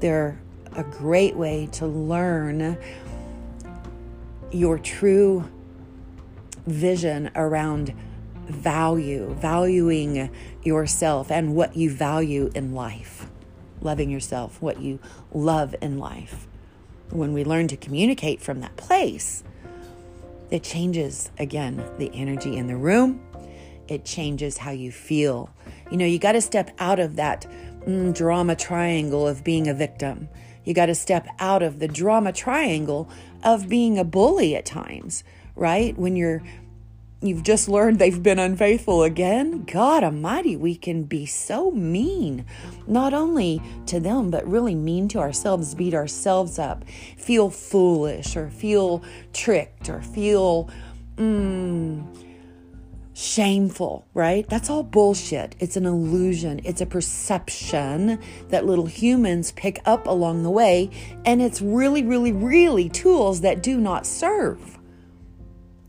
They're 0.00 0.38
a 0.74 0.82
great 0.82 1.36
way 1.36 1.68
to 1.72 1.86
learn 1.86 2.76
your 4.50 4.78
true 4.80 5.48
vision 6.66 7.30
around 7.36 7.94
value, 8.46 9.32
valuing 9.34 10.28
yourself 10.64 11.30
and 11.30 11.54
what 11.54 11.76
you 11.76 11.88
value 11.88 12.50
in 12.52 12.74
life, 12.74 13.30
loving 13.80 14.10
yourself, 14.10 14.60
what 14.60 14.80
you 14.80 14.98
love 15.32 15.76
in 15.80 15.98
life. 15.98 16.48
When 17.10 17.32
we 17.32 17.44
learn 17.44 17.68
to 17.68 17.76
communicate 17.76 18.40
from 18.40 18.60
that 18.60 18.76
place, 18.76 19.44
it 20.52 20.62
changes 20.62 21.30
again 21.38 21.82
the 21.96 22.10
energy 22.12 22.58
in 22.58 22.66
the 22.66 22.76
room. 22.76 23.18
It 23.88 24.04
changes 24.04 24.58
how 24.58 24.70
you 24.70 24.92
feel. 24.92 25.48
You 25.90 25.96
know, 25.96 26.04
you 26.04 26.18
got 26.18 26.32
to 26.32 26.42
step 26.42 26.70
out 26.78 27.00
of 27.00 27.16
that 27.16 27.46
mm, 27.86 28.14
drama 28.14 28.54
triangle 28.54 29.26
of 29.26 29.42
being 29.42 29.66
a 29.66 29.72
victim. 29.72 30.28
You 30.64 30.74
got 30.74 30.86
to 30.86 30.94
step 30.94 31.26
out 31.38 31.62
of 31.62 31.78
the 31.78 31.88
drama 31.88 32.34
triangle 32.34 33.08
of 33.42 33.66
being 33.70 33.98
a 33.98 34.04
bully 34.04 34.54
at 34.54 34.66
times, 34.66 35.24
right? 35.56 35.96
When 35.96 36.16
you're 36.16 36.42
you've 37.22 37.42
just 37.42 37.68
learned 37.68 37.98
they've 37.98 38.22
been 38.22 38.38
unfaithful 38.38 39.02
again, 39.02 39.64
God 39.64 40.02
Almighty, 40.04 40.56
we 40.56 40.74
can 40.74 41.04
be 41.04 41.24
so 41.24 41.70
mean, 41.70 42.44
not 42.86 43.14
only 43.14 43.62
to 43.86 44.00
them, 44.00 44.30
but 44.30 44.46
really 44.46 44.74
mean 44.74 45.08
to 45.08 45.18
ourselves, 45.18 45.74
beat 45.74 45.94
ourselves 45.94 46.58
up, 46.58 46.84
feel 47.16 47.48
foolish, 47.48 48.36
or 48.36 48.50
feel 48.50 49.02
tricked, 49.32 49.88
or 49.88 50.02
feel 50.02 50.68
mm, 51.16 52.04
shameful, 53.14 54.04
right? 54.14 54.48
That's 54.48 54.68
all 54.68 54.82
bullshit. 54.82 55.54
It's 55.60 55.76
an 55.76 55.86
illusion, 55.86 56.60
it's 56.64 56.80
a 56.80 56.86
perception 56.86 58.18
that 58.48 58.66
little 58.66 58.86
humans 58.86 59.52
pick 59.52 59.80
up 59.84 60.06
along 60.06 60.42
the 60.42 60.50
way, 60.50 60.90
and 61.24 61.40
it's 61.40 61.62
really, 61.62 62.02
really, 62.02 62.32
really 62.32 62.88
tools 62.88 63.42
that 63.42 63.62
do 63.62 63.78
not 63.78 64.06
serve 64.06 64.78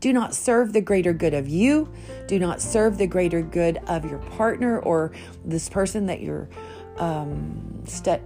do 0.04 0.12
not 0.12 0.34
serve 0.34 0.74
the 0.74 0.82
greater 0.82 1.14
good 1.14 1.32
of 1.32 1.48
you, 1.48 1.90
do 2.26 2.38
not 2.38 2.60
serve 2.60 2.98
the 2.98 3.06
greater 3.06 3.40
good 3.40 3.78
of 3.86 4.04
your 4.04 4.18
partner 4.18 4.78
or 4.80 5.12
this 5.46 5.70
person 5.70 6.04
that 6.04 6.20
you're 6.20 6.46
um, 6.98 7.82
stu- 7.86 8.20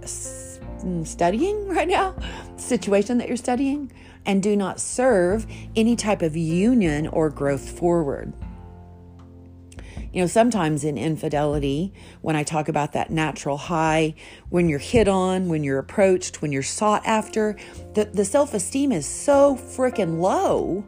studying 1.05 1.67
right 1.73 1.87
now, 1.87 2.13
situation 2.57 3.17
that 3.17 3.29
you're 3.29 3.37
studying, 3.37 3.89
and 4.25 4.43
do 4.43 4.57
not 4.57 4.81
serve 4.81 5.47
any 5.73 5.95
type 5.95 6.21
of 6.21 6.35
union 6.35 7.07
or 7.07 7.29
growth 7.29 7.69
forward. 7.69 8.33
You 10.11 10.19
know, 10.19 10.27
sometimes 10.27 10.83
in 10.83 10.97
infidelity, 10.97 11.93
when 12.19 12.35
I 12.35 12.43
talk 12.43 12.67
about 12.67 12.91
that 12.91 13.09
natural 13.09 13.55
high, 13.55 14.15
when 14.49 14.67
you're 14.67 14.79
hit 14.79 15.07
on, 15.07 15.47
when 15.47 15.63
you're 15.63 15.79
approached, 15.79 16.41
when 16.41 16.51
you're 16.51 16.61
sought 16.61 17.05
after, 17.05 17.55
the, 17.93 18.03
the 18.03 18.25
self 18.25 18.53
esteem 18.53 18.91
is 18.91 19.05
so 19.05 19.55
freaking 19.55 20.19
low 20.19 20.83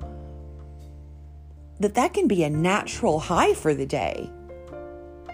that 1.82 1.96
that 1.96 2.14
can 2.14 2.28
be 2.28 2.44
a 2.44 2.50
natural 2.50 3.20
high 3.20 3.54
for 3.54 3.74
the 3.74 3.86
day. 3.86 4.30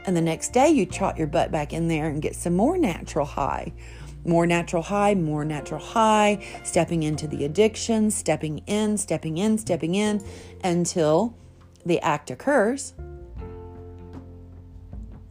And 0.06 0.16
the 0.16 0.22
next 0.22 0.54
day 0.54 0.70
you 0.70 0.86
trot 0.86 1.18
your 1.18 1.28
butt 1.28 1.52
back 1.52 1.74
in 1.74 1.88
there 1.88 2.08
and 2.08 2.22
get 2.22 2.36
some 2.36 2.56
more 2.56 2.78
natural 2.78 3.26
high. 3.26 3.74
More 4.26 4.48
natural 4.48 4.84
high, 4.84 5.16
more 5.16 5.46
natural 5.46 5.80
high, 5.80 6.46
stepping 6.64 7.04
into 7.04 7.28
the 7.28 7.46
addiction, 7.46 8.12
stepping 8.12 8.60
in, 8.60 8.98
stepping 8.98 9.38
in, 9.38 9.58
stepping 9.58 9.96
in 9.96 10.24
until 10.64 11.36
the 11.86 12.00
act 12.02 12.32
occurs 12.32 12.94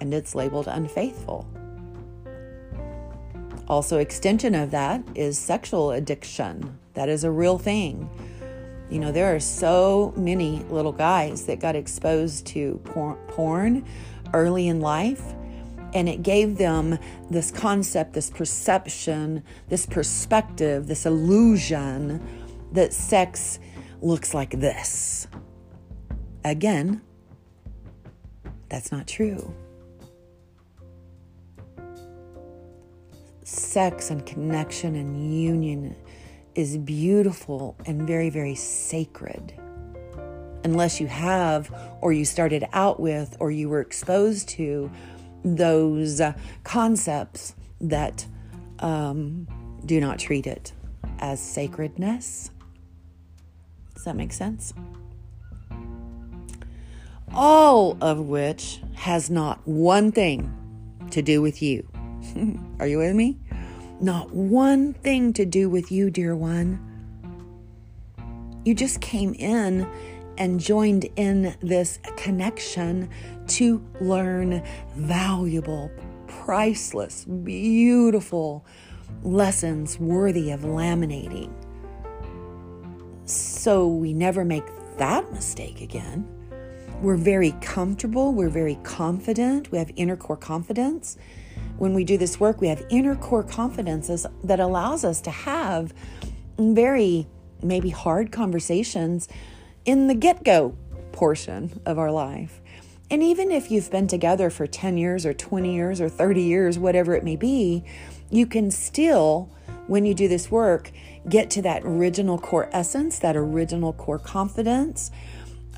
and 0.00 0.12
it's 0.12 0.34
labeled 0.34 0.68
unfaithful. 0.68 1.48
Also, 3.68 3.98
extension 3.98 4.54
of 4.54 4.70
that 4.70 5.02
is 5.14 5.38
sexual 5.38 5.90
addiction. 5.90 6.78
That 6.94 7.08
is 7.08 7.24
a 7.24 7.30
real 7.30 7.58
thing. 7.58 8.08
You 8.88 9.00
know, 9.00 9.10
there 9.10 9.34
are 9.34 9.40
so 9.40 10.14
many 10.16 10.60
little 10.70 10.92
guys 10.92 11.46
that 11.46 11.58
got 11.58 11.74
exposed 11.74 12.46
to 12.48 12.80
porn 12.84 13.84
early 14.32 14.68
in 14.68 14.80
life, 14.80 15.22
and 15.92 16.08
it 16.08 16.22
gave 16.22 16.56
them 16.56 16.98
this 17.30 17.50
concept, 17.50 18.12
this 18.12 18.30
perception, 18.30 19.42
this 19.68 19.86
perspective, 19.86 20.86
this 20.86 21.04
illusion 21.04 22.24
that 22.72 22.92
sex 22.92 23.58
looks 24.02 24.34
like 24.34 24.50
this. 24.60 25.26
Again, 26.44 27.00
that's 28.68 28.92
not 28.92 29.08
true. 29.08 29.52
Sex 33.42 34.10
and 34.10 34.24
connection 34.26 34.94
and 34.94 35.32
union 35.34 35.96
is 36.56 36.78
beautiful 36.78 37.76
and 37.86 38.06
very, 38.06 38.30
very 38.30 38.54
sacred. 38.54 39.52
Unless 40.64 41.00
you 41.00 41.06
have, 41.06 41.70
or 42.00 42.12
you 42.12 42.24
started 42.24 42.66
out 42.72 42.98
with, 42.98 43.36
or 43.38 43.50
you 43.50 43.68
were 43.68 43.80
exposed 43.80 44.48
to 44.50 44.90
those 45.44 46.20
uh, 46.20 46.32
concepts 46.64 47.54
that 47.80 48.26
um, 48.80 49.46
do 49.84 50.00
not 50.00 50.18
treat 50.18 50.46
it 50.46 50.72
as 51.20 51.40
sacredness. 51.40 52.50
Does 53.94 54.04
that 54.04 54.16
make 54.16 54.32
sense? 54.32 54.74
All 57.32 57.96
of 58.00 58.18
which 58.18 58.80
has 58.94 59.30
not 59.30 59.60
one 59.66 60.10
thing 60.10 60.52
to 61.10 61.22
do 61.22 61.42
with 61.42 61.62
you. 61.62 61.86
Are 62.80 62.86
you 62.86 62.98
with 62.98 63.14
me? 63.14 63.38
Not 64.00 64.30
one 64.30 64.92
thing 64.92 65.32
to 65.34 65.46
do 65.46 65.70
with 65.70 65.90
you, 65.90 66.10
dear 66.10 66.36
one. 66.36 66.80
You 68.64 68.74
just 68.74 69.00
came 69.00 69.32
in 69.34 69.88
and 70.36 70.60
joined 70.60 71.08
in 71.16 71.54
this 71.62 71.98
connection 72.16 73.08
to 73.46 73.82
learn 74.00 74.62
valuable, 74.96 75.90
priceless, 76.26 77.24
beautiful 77.24 78.66
lessons 79.22 79.98
worthy 79.98 80.50
of 80.50 80.60
laminating. 80.60 81.50
So 83.24 83.88
we 83.88 84.12
never 84.12 84.44
make 84.44 84.64
that 84.98 85.32
mistake 85.32 85.80
again. 85.80 86.28
We're 87.00 87.16
very 87.16 87.52
comfortable, 87.62 88.34
we're 88.34 88.50
very 88.50 88.78
confident, 88.82 89.70
we 89.70 89.78
have 89.78 89.90
inner 89.96 90.16
core 90.16 90.36
confidence 90.36 91.16
when 91.78 91.94
we 91.94 92.04
do 92.04 92.16
this 92.16 92.40
work, 92.40 92.60
we 92.60 92.68
have 92.68 92.84
inner 92.90 93.16
core 93.16 93.42
confidences 93.42 94.26
that 94.44 94.60
allows 94.60 95.04
us 95.04 95.20
to 95.22 95.30
have 95.30 95.92
very 96.58 97.26
maybe 97.62 97.90
hard 97.90 98.32
conversations 98.32 99.28
in 99.84 100.08
the 100.08 100.14
get 100.14 100.44
go 100.44 100.76
portion 101.12 101.80
of 101.86 101.98
our 101.98 102.10
life. 102.10 102.60
And 103.10 103.22
even 103.22 103.50
if 103.50 103.70
you've 103.70 103.90
been 103.90 104.08
together 104.08 104.50
for 104.50 104.66
10 104.66 104.98
years 104.98 105.24
or 105.24 105.32
20 105.32 105.74
years 105.74 106.00
or 106.00 106.08
30 106.08 106.42
years, 106.42 106.78
whatever 106.78 107.14
it 107.14 107.22
may 107.22 107.36
be, 107.36 107.84
you 108.30 108.46
can 108.46 108.70
still, 108.70 109.48
when 109.86 110.04
you 110.04 110.12
do 110.12 110.26
this 110.26 110.50
work, 110.50 110.90
get 111.28 111.48
to 111.50 111.62
that 111.62 111.82
original 111.84 112.38
core 112.38 112.68
essence, 112.72 113.18
that 113.20 113.36
original 113.36 113.92
core 113.92 114.18
confidence. 114.18 115.12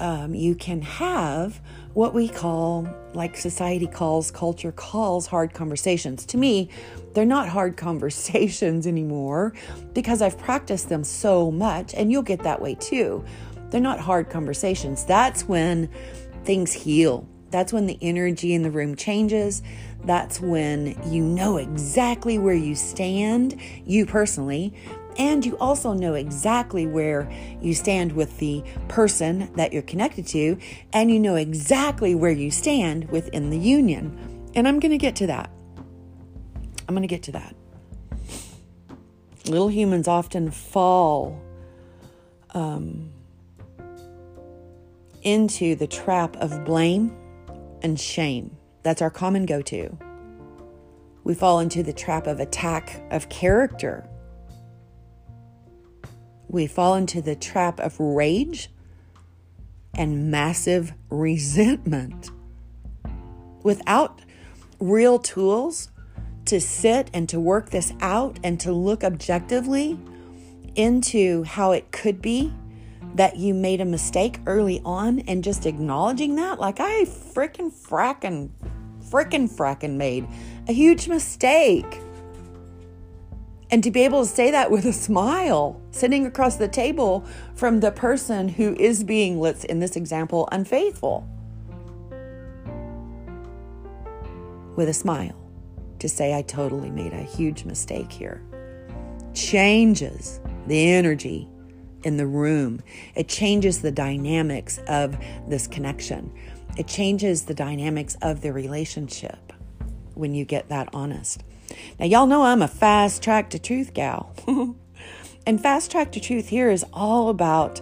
Um, 0.00 0.34
you 0.34 0.54
can 0.54 0.80
have 0.82 1.60
what 1.94 2.14
we 2.14 2.28
call, 2.28 2.88
like 3.14 3.36
society 3.36 3.86
calls, 3.86 4.30
culture 4.30 4.72
calls, 4.72 5.26
hard 5.26 5.52
conversations. 5.52 6.24
To 6.26 6.36
me, 6.36 6.70
they're 7.14 7.24
not 7.24 7.48
hard 7.48 7.76
conversations 7.88 8.86
anymore 8.86 9.52
because 9.94 10.22
I've 10.22 10.38
practiced 10.38 10.88
them 10.88 11.04
so 11.04 11.50
much, 11.50 11.94
and 11.94 12.12
you'll 12.12 12.22
get 12.22 12.42
that 12.44 12.60
way 12.62 12.76
too. 12.76 13.24
They're 13.70 13.80
not 13.80 14.00
hard 14.00 14.30
conversations. 14.30 15.04
That's 15.04 15.44
when 15.48 15.90
things 16.44 16.72
heal. 16.72 17.28
That's 17.50 17.72
when 17.72 17.86
the 17.86 17.98
energy 18.02 18.54
in 18.54 18.62
the 18.62 18.70
room 18.70 18.94
changes. 18.94 19.62
That's 20.04 20.40
when 20.40 20.96
you 21.10 21.22
know 21.24 21.56
exactly 21.56 22.38
where 22.38 22.54
you 22.54 22.74
stand, 22.74 23.60
you 23.84 24.06
personally, 24.06 24.74
and 25.18 25.44
you 25.44 25.58
also 25.58 25.92
know 25.92 26.14
exactly 26.14 26.86
where 26.86 27.28
you 27.60 27.74
stand 27.74 28.12
with 28.12 28.38
the 28.38 28.62
person 28.86 29.52
that 29.56 29.72
you're 29.72 29.82
connected 29.82 30.26
to, 30.28 30.56
and 30.92 31.10
you 31.10 31.18
know 31.18 31.34
exactly 31.34 32.14
where 32.14 32.30
you 32.30 32.50
stand 32.50 33.10
within 33.10 33.50
the 33.50 33.58
union. 33.58 34.50
And 34.54 34.66
I'm 34.68 34.78
going 34.78 34.92
to 34.92 34.98
get 34.98 35.16
to 35.16 35.26
that. 35.26 35.50
I'm 36.88 36.94
going 36.94 37.02
to 37.02 37.08
get 37.08 37.24
to 37.24 37.32
that. 37.32 37.54
Little 39.46 39.68
humans 39.68 40.06
often 40.06 40.50
fall 40.50 41.40
um, 42.54 43.10
into 45.22 45.74
the 45.74 45.86
trap 45.86 46.36
of 46.36 46.64
blame 46.64 47.14
and 47.82 47.98
shame. 47.98 48.56
That's 48.82 49.02
our 49.02 49.10
common 49.10 49.46
go 49.46 49.62
to. 49.62 49.98
We 51.24 51.34
fall 51.34 51.60
into 51.60 51.82
the 51.82 51.92
trap 51.92 52.26
of 52.26 52.40
attack 52.40 53.02
of 53.10 53.28
character 53.28 54.08
we 56.48 56.66
fall 56.66 56.94
into 56.94 57.20
the 57.20 57.36
trap 57.36 57.78
of 57.80 57.98
rage 58.00 58.70
and 59.94 60.30
massive 60.30 60.92
resentment. 61.10 62.30
Without 63.62 64.20
real 64.80 65.18
tools 65.18 65.90
to 66.46 66.60
sit 66.60 67.10
and 67.12 67.28
to 67.28 67.38
work 67.38 67.70
this 67.70 67.92
out 68.00 68.38
and 68.42 68.58
to 68.60 68.72
look 68.72 69.04
objectively 69.04 69.98
into 70.76 71.42
how 71.42 71.72
it 71.72 71.90
could 71.90 72.22
be 72.22 72.52
that 73.14 73.36
you 73.36 73.52
made 73.52 73.80
a 73.80 73.84
mistake 73.84 74.38
early 74.46 74.80
on 74.84 75.18
and 75.20 75.42
just 75.42 75.66
acknowledging 75.66 76.36
that, 76.36 76.60
like 76.60 76.78
I 76.78 77.04
freaking 77.04 77.72
fracking, 77.72 78.50
freaking 79.10 79.50
fracking 79.50 79.96
made 79.96 80.26
a 80.68 80.72
huge 80.72 81.08
mistake. 81.08 82.00
And 83.70 83.82
to 83.84 83.90
be 83.90 84.02
able 84.02 84.22
to 84.22 84.28
say 84.28 84.50
that 84.50 84.70
with 84.70 84.86
a 84.86 84.92
smile, 84.92 85.80
sitting 85.90 86.24
across 86.24 86.56
the 86.56 86.68
table 86.68 87.24
from 87.54 87.80
the 87.80 87.90
person 87.90 88.48
who 88.48 88.74
is 88.76 89.04
being, 89.04 89.38
let's 89.40 89.64
in 89.64 89.78
this 89.78 89.94
example, 89.94 90.48
unfaithful. 90.50 91.28
With 94.76 94.88
a 94.88 94.94
smile 94.94 95.36
to 95.98 96.08
say, 96.08 96.34
I 96.34 96.42
totally 96.42 96.90
made 96.90 97.12
a 97.12 97.22
huge 97.22 97.64
mistake 97.64 98.10
here. 98.10 98.42
Changes 99.34 100.40
the 100.66 100.92
energy 100.92 101.48
in 102.04 102.16
the 102.16 102.26
room. 102.26 102.80
It 103.14 103.28
changes 103.28 103.82
the 103.82 103.90
dynamics 103.90 104.78
of 104.86 105.18
this 105.46 105.66
connection. 105.66 106.32
It 106.76 106.86
changes 106.86 107.42
the 107.42 107.54
dynamics 107.54 108.16
of 108.22 108.40
the 108.40 108.52
relationship 108.52 109.52
when 110.14 110.34
you 110.34 110.44
get 110.44 110.68
that 110.68 110.88
honest. 110.92 111.42
Now, 111.98 112.06
y'all 112.06 112.26
know 112.26 112.42
I'm 112.44 112.62
a 112.62 112.68
fast 112.68 113.22
track 113.22 113.50
to 113.50 113.58
truth 113.58 113.94
gal. 113.94 114.34
and 115.46 115.60
fast 115.60 115.90
track 115.90 116.12
to 116.12 116.20
truth 116.20 116.48
here 116.48 116.70
is 116.70 116.84
all 116.92 117.28
about 117.28 117.80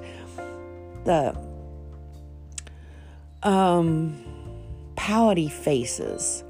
the 1.04 1.36
um, 3.42 4.22
pouty 4.96 5.48
faces, 5.48 6.42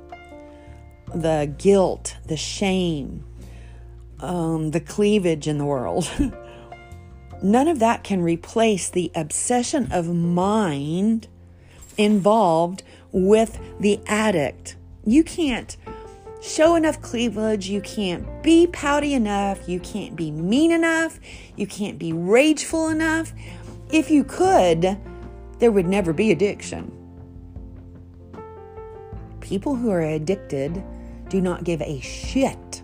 the 1.15 1.53
guilt, 1.59 2.17
the 2.27 2.37
shame, 2.37 3.25
um, 4.21 4.71
the 4.71 4.81
cleavage 4.81 5.47
in 5.47 5.59
the 5.59 5.65
world. 5.65 6.11
None 7.43 7.69
of 7.69 7.81
that 7.81 8.03
can 8.03 8.23
replace 8.23 8.89
the 8.89 9.11
obsession 9.15 9.93
of 9.93 10.09
mind 10.09 11.29
involved 11.99 12.83
with 13.13 13.59
the 13.79 14.01
addict. 14.07 14.77
You 15.05 15.23
can't 15.23 15.77
show 16.41 16.77
enough 16.77 17.01
cleavage, 17.01 17.69
you 17.69 17.81
can't 17.81 18.43
be 18.43 18.67
pouty 18.67 19.15
enough, 19.15 19.69
you 19.69 19.81
can't 19.81 20.17
be 20.17 20.31
mean 20.31 20.71
enough, 20.71 21.19
you 21.57 21.67
can't 21.67 21.99
be 21.99 22.13
rageful 22.13 22.89
enough. 22.89 23.33
If 23.91 24.11
you 24.11 24.25
could, 24.25 24.99
there 25.59 25.73
would 25.73 25.87
never 25.87 26.13
be 26.13 26.31
addiction. 26.31 26.93
People 29.41 29.77
who 29.77 29.91
are 29.91 30.03
addicted 30.03 30.83
do 31.29 31.41
not 31.41 31.65
give 31.65 31.81
a 31.81 32.01
shit 32.01 32.83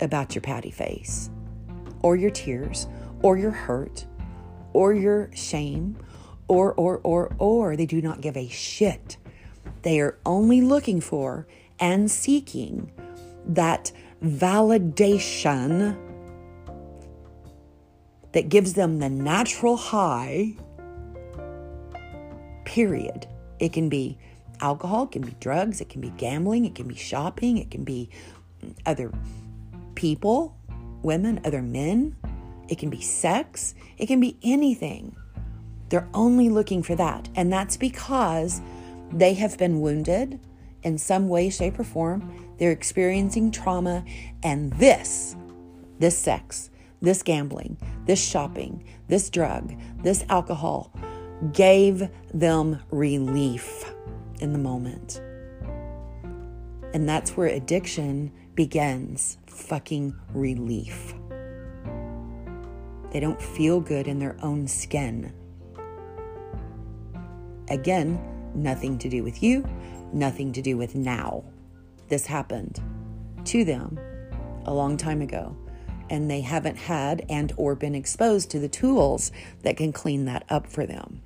about 0.00 0.34
your 0.34 0.42
pouty 0.42 0.70
face 0.70 1.30
or 2.02 2.16
your 2.16 2.30
tears 2.30 2.86
or 3.22 3.36
your 3.36 3.50
hurt 3.50 4.06
or 4.72 4.94
your 4.94 5.30
shame 5.34 5.96
or, 6.46 6.72
or, 6.74 7.00
or, 7.02 7.34
or. 7.38 7.76
They 7.76 7.86
do 7.86 8.00
not 8.00 8.20
give 8.20 8.36
a 8.36 8.48
shit. 8.48 9.16
They 9.82 10.00
are 10.00 10.18
only 10.24 10.60
looking 10.60 11.00
for 11.00 11.46
and 11.80 12.10
seeking 12.10 12.90
that 13.46 13.92
validation 14.22 15.96
that 18.32 18.48
gives 18.48 18.74
them 18.74 18.98
the 18.98 19.08
natural 19.08 19.76
high, 19.76 20.54
period. 22.64 23.26
It 23.58 23.72
can 23.72 23.88
be 23.88 24.18
alcohol, 24.60 25.04
it 25.04 25.12
can 25.12 25.22
be 25.22 25.34
drugs, 25.40 25.80
it 25.80 25.88
can 25.88 26.00
be 26.00 26.10
gambling, 26.10 26.64
it 26.64 26.74
can 26.74 26.86
be 26.86 26.94
shopping, 26.94 27.58
it 27.58 27.70
can 27.70 27.84
be 27.84 28.10
other 28.84 29.10
people, 29.94 30.56
women, 31.02 31.40
other 31.44 31.62
men, 31.62 32.16
it 32.68 32.78
can 32.78 32.90
be 32.90 33.00
sex, 33.00 33.74
it 33.96 34.06
can 34.06 34.20
be 34.20 34.36
anything. 34.42 35.16
They're 35.88 36.08
only 36.12 36.50
looking 36.50 36.82
for 36.82 36.94
that. 36.96 37.28
And 37.34 37.52
that's 37.52 37.76
because 37.76 38.60
they 39.10 39.34
have 39.34 39.56
been 39.56 39.80
wounded 39.80 40.38
in 40.88 40.98
some 40.98 41.28
way, 41.28 41.50
shape, 41.50 41.78
or 41.78 41.84
form. 41.84 42.32
They're 42.58 42.72
experiencing 42.72 43.52
trauma. 43.52 44.04
And 44.42 44.72
this, 44.72 45.36
this 46.00 46.18
sex, 46.18 46.70
this 47.00 47.22
gambling, 47.22 47.76
this 48.06 48.20
shopping, 48.20 48.84
this 49.06 49.30
drug, 49.30 49.74
this 50.02 50.24
alcohol 50.28 50.92
gave 51.52 52.08
them 52.34 52.80
relief 52.90 53.84
in 54.40 54.52
the 54.52 54.58
moment. 54.58 55.20
And 56.94 57.06
that's 57.08 57.36
where 57.36 57.48
addiction 57.48 58.32
begins 58.54 59.36
fucking 59.46 60.16
relief. 60.32 61.14
They 63.12 63.20
don't 63.20 63.40
feel 63.40 63.80
good 63.80 64.08
in 64.08 64.18
their 64.18 64.36
own 64.42 64.66
skin. 64.66 65.32
Again, 67.68 68.18
nothing 68.54 68.98
to 68.98 69.08
do 69.08 69.22
with 69.22 69.42
you, 69.42 69.64
nothing 70.12 70.52
to 70.52 70.62
do 70.62 70.76
with 70.76 70.94
now. 70.94 71.44
This 72.08 72.26
happened 72.26 72.80
to 73.44 73.64
them 73.64 73.98
a 74.64 74.72
long 74.72 74.96
time 74.96 75.22
ago 75.22 75.56
and 76.10 76.30
they 76.30 76.40
haven't 76.40 76.76
had 76.76 77.24
and 77.28 77.52
or 77.56 77.74
been 77.74 77.94
exposed 77.94 78.50
to 78.50 78.58
the 78.58 78.68
tools 78.68 79.30
that 79.62 79.76
can 79.76 79.92
clean 79.92 80.24
that 80.24 80.44
up 80.48 80.66
for 80.66 80.86
them. 80.86 81.22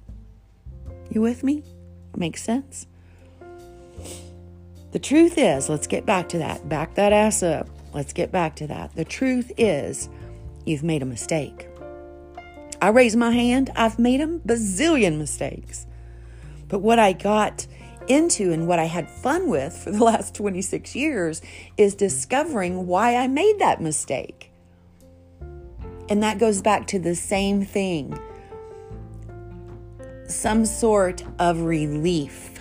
You 1.11 1.21
with 1.21 1.45
me? 1.45 1.62
Makes 2.16 2.42
sense? 2.42 2.87
The 4.92 4.99
truth 4.99 5.38
is, 5.38 5.68
let's 5.68 5.87
get 5.87 6.05
back 6.05 6.29
to 6.31 6.38
that. 6.38 6.68
Back 6.68 6.95
that 6.97 7.12
ass 7.12 7.42
up. 7.42 7.68
Let's 7.95 8.12
get 8.12 8.33
back 8.33 8.57
to 8.57 8.66
that. 8.66 8.95
The 8.95 9.05
truth 9.05 9.53
is, 9.57 10.09
you've 10.64 10.83
made 10.83 11.03
a 11.03 11.07
mistake. 11.07 11.68
I 12.81 12.88
raise 12.88 13.14
my 13.14 13.31
hand, 13.31 13.71
I've 13.77 13.99
made 13.99 14.21
a 14.21 14.27
bazillion 14.27 15.18
mistakes. 15.18 15.87
But 16.68 16.81
what 16.81 16.99
I 16.99 17.12
got 17.12 17.66
into 18.08 18.52
and 18.52 18.66
what 18.66 18.78
I 18.78 18.84
had 18.84 19.10
fun 19.10 19.48
with 19.48 19.76
for 19.76 19.90
the 19.90 20.04
last 20.04 20.34
26 20.34 20.94
years 20.94 21.42
is 21.76 21.94
discovering 21.94 22.86
why 22.86 23.16
I 23.16 23.28
made 23.28 23.58
that 23.58 23.80
mistake. 23.80 24.50
And 26.08 26.22
that 26.22 26.38
goes 26.38 26.60
back 26.60 26.86
to 26.88 26.98
the 26.98 27.14
same 27.14 27.64
thing 27.64 28.18
some 30.26 30.64
sort 30.64 31.22
of 31.38 31.60
relief 31.60 32.52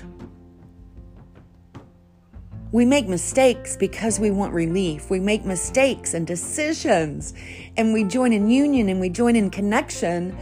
we 2.71 2.85
make 2.85 3.07
mistakes 3.07 3.75
because 3.75 4.19
we 4.19 4.31
want 4.31 4.53
relief. 4.53 5.09
We 5.09 5.19
make 5.19 5.43
mistakes 5.43 6.13
and 6.13 6.25
decisions, 6.25 7.33
and 7.75 7.91
we 7.93 8.05
join 8.05 8.31
in 8.31 8.49
union 8.49 8.87
and 8.87 9.01
we 9.01 9.09
join 9.09 9.35
in 9.35 9.49
connection 9.49 10.37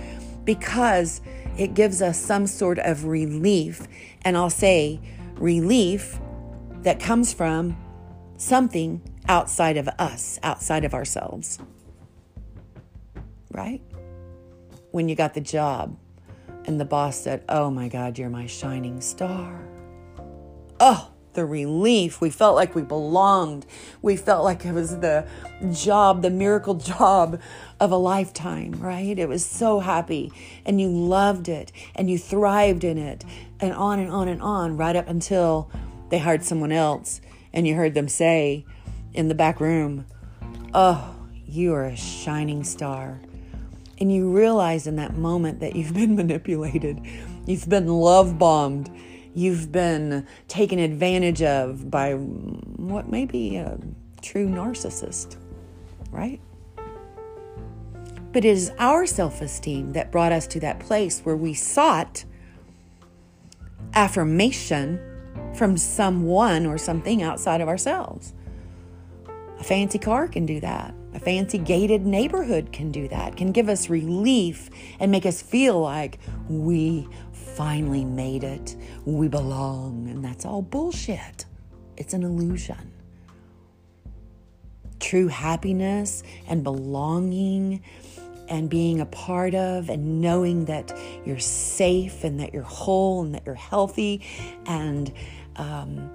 because 0.45 1.21
it 1.57 1.73
gives 1.73 2.01
us 2.01 2.19
some 2.19 2.45
sort 2.45 2.77
of 2.79 3.05
relief. 3.05 3.88
And 4.23 4.38
I'll 4.38 4.49
say 4.49 4.99
relief 5.36 6.19
that 6.84 6.99
comes 6.99 7.34
from 7.34 7.77
something 8.38 9.01
outside 9.27 9.77
of 9.77 9.88
us, 9.99 10.39
outside 10.43 10.86
of 10.86 10.93
ourselves. 10.93 11.60
Right? 13.51 13.82
When 14.91 15.10
you 15.10 15.15
got 15.15 15.34
the 15.34 15.41
job 15.41 15.97
and 16.65 16.79
the 16.79 16.86
boss 16.86 17.19
said, 17.19 17.43
Oh 17.49 17.69
my 17.69 17.88
God, 17.88 18.17
you're 18.17 18.29
my 18.29 18.45
shining 18.45 19.01
star. 19.01 19.60
Oh, 20.79 21.12
the 21.39 21.45
relief. 21.45 22.19
We 22.19 22.30
felt 22.30 22.58
like 22.58 22.75
we 22.75 22.82
belonged. 22.82 23.65
We 24.02 24.17
felt 24.17 24.43
like 24.43 24.65
it 24.65 24.73
was 24.73 24.99
the 24.99 25.25
job, 25.71 26.21
the 26.21 26.30
miracle 26.30 26.73
job 26.97 27.39
of 27.80 27.93
a 27.93 27.95
lifetime, 27.95 28.73
right? 28.73 29.17
It 29.17 29.30
was 29.30 29.45
so 29.45 29.80
happy 29.80 30.34
and 30.65 30.82
you 30.82 30.89
loved 30.89 31.47
it 31.47 31.71
and 31.95 32.10
you 32.10 32.17
thrived 32.17 32.84
in 32.84 32.97
it 32.97 33.23
and 33.62 33.73
on 33.73 33.99
and 33.99 34.12
on 34.12 34.28
and 34.28 34.41
on 34.41 34.75
right 34.75 34.97
up 34.97 35.08
until 35.08 35.71
they 36.10 36.19
hired 36.19 36.43
someone 36.43 36.73
else 36.73 37.21
and 37.54 37.65
you 37.65 37.75
heard 37.75 37.93
them 37.93 38.10
say 38.10 38.65
in 39.13 39.30
the 39.30 39.36
back 39.36 39.62
room, 39.62 40.06
Oh, 40.73 41.15
you 41.47 41.73
are 41.73 41.86
a 41.86 41.95
shining 41.95 42.65
star. 42.65 43.21
And 43.97 44.13
you 44.13 44.30
realize 44.30 44.88
in 44.88 44.97
that 44.97 45.15
moment 45.15 45.62
that 45.62 45.78
you've 45.78 45.93
been 45.93 46.15
manipulated, 46.17 46.99
you've 47.45 47.69
been 47.69 47.88
love 47.88 48.38
bombed 48.38 48.89
you've 49.39 49.71
been 49.71 50.28
taken 50.47 50.80
advantage 50.80 51.41
of 51.41 51.89
by 51.89 52.13
what 52.13 53.08
may 53.08 53.25
be 53.25 53.56
a 53.56 53.80
true 54.21 54.47
narcissist, 54.47 55.38
right? 56.12 56.41
But 58.32 58.45
it 58.45 58.49
is 58.49 58.71
our 58.78 59.06
self 59.06 59.41
esteem 59.41 59.93
that 59.93 60.12
brought 60.12 60.32
us 60.32 60.45
to 60.47 60.60
that 60.60 60.80
place 60.80 61.21
where 61.21 61.38
we 61.38 61.54
sought 61.54 62.25
affirmation 63.93 64.99
from 65.56 65.78
someone 65.78 66.65
or 66.65 66.78
something 66.78 67.23
outside 67.23 67.62
of 67.62 67.67
ourselves. 67.67 68.34
A 69.60 69.63
fancy 69.63 69.97
car 69.97 70.28
can 70.28 70.45
do 70.45 70.60
that. 70.60 70.93
A 71.13 71.19
fancy 71.19 71.58
gated 71.58 72.06
neighborhood 72.06 72.71
can 72.71 72.91
do 72.91 73.08
that, 73.08 73.36
can 73.36 73.52
give 73.52 73.67
us 73.67 73.89
relief 73.89 74.69
and 74.99 75.12
make 75.12 75.25
us 75.25 75.41
feel 75.41 75.82
like 75.82 76.19
we 76.47 77.08
finally 77.60 78.06
made 78.06 78.45
it. 78.45 78.78
We 79.04 79.28
belong. 79.28 80.08
And 80.08 80.24
that's 80.24 80.45
all 80.45 80.62
bullshit. 80.62 81.43
It's 81.98 82.13
an 82.13 82.24
illusion. 82.24 82.93
true 85.02 85.28
happiness 85.28 86.24
and 86.48 86.63
belonging 86.63 87.84
and 88.48 88.69
being 88.69 89.02
a 89.02 89.06
part 89.08 89.56
of 89.56 89.89
and 89.89 90.22
knowing 90.22 90.65
that 90.65 90.98
you're 91.26 91.38
safe 91.38 92.24
and 92.24 92.39
that 92.39 92.54
you're 92.54 92.63
whole 92.63 93.24
and 93.24 93.36
that 93.36 93.43
you're 93.45 93.56
healthy 93.56 94.26
and 94.65 95.12
um, 95.58 96.10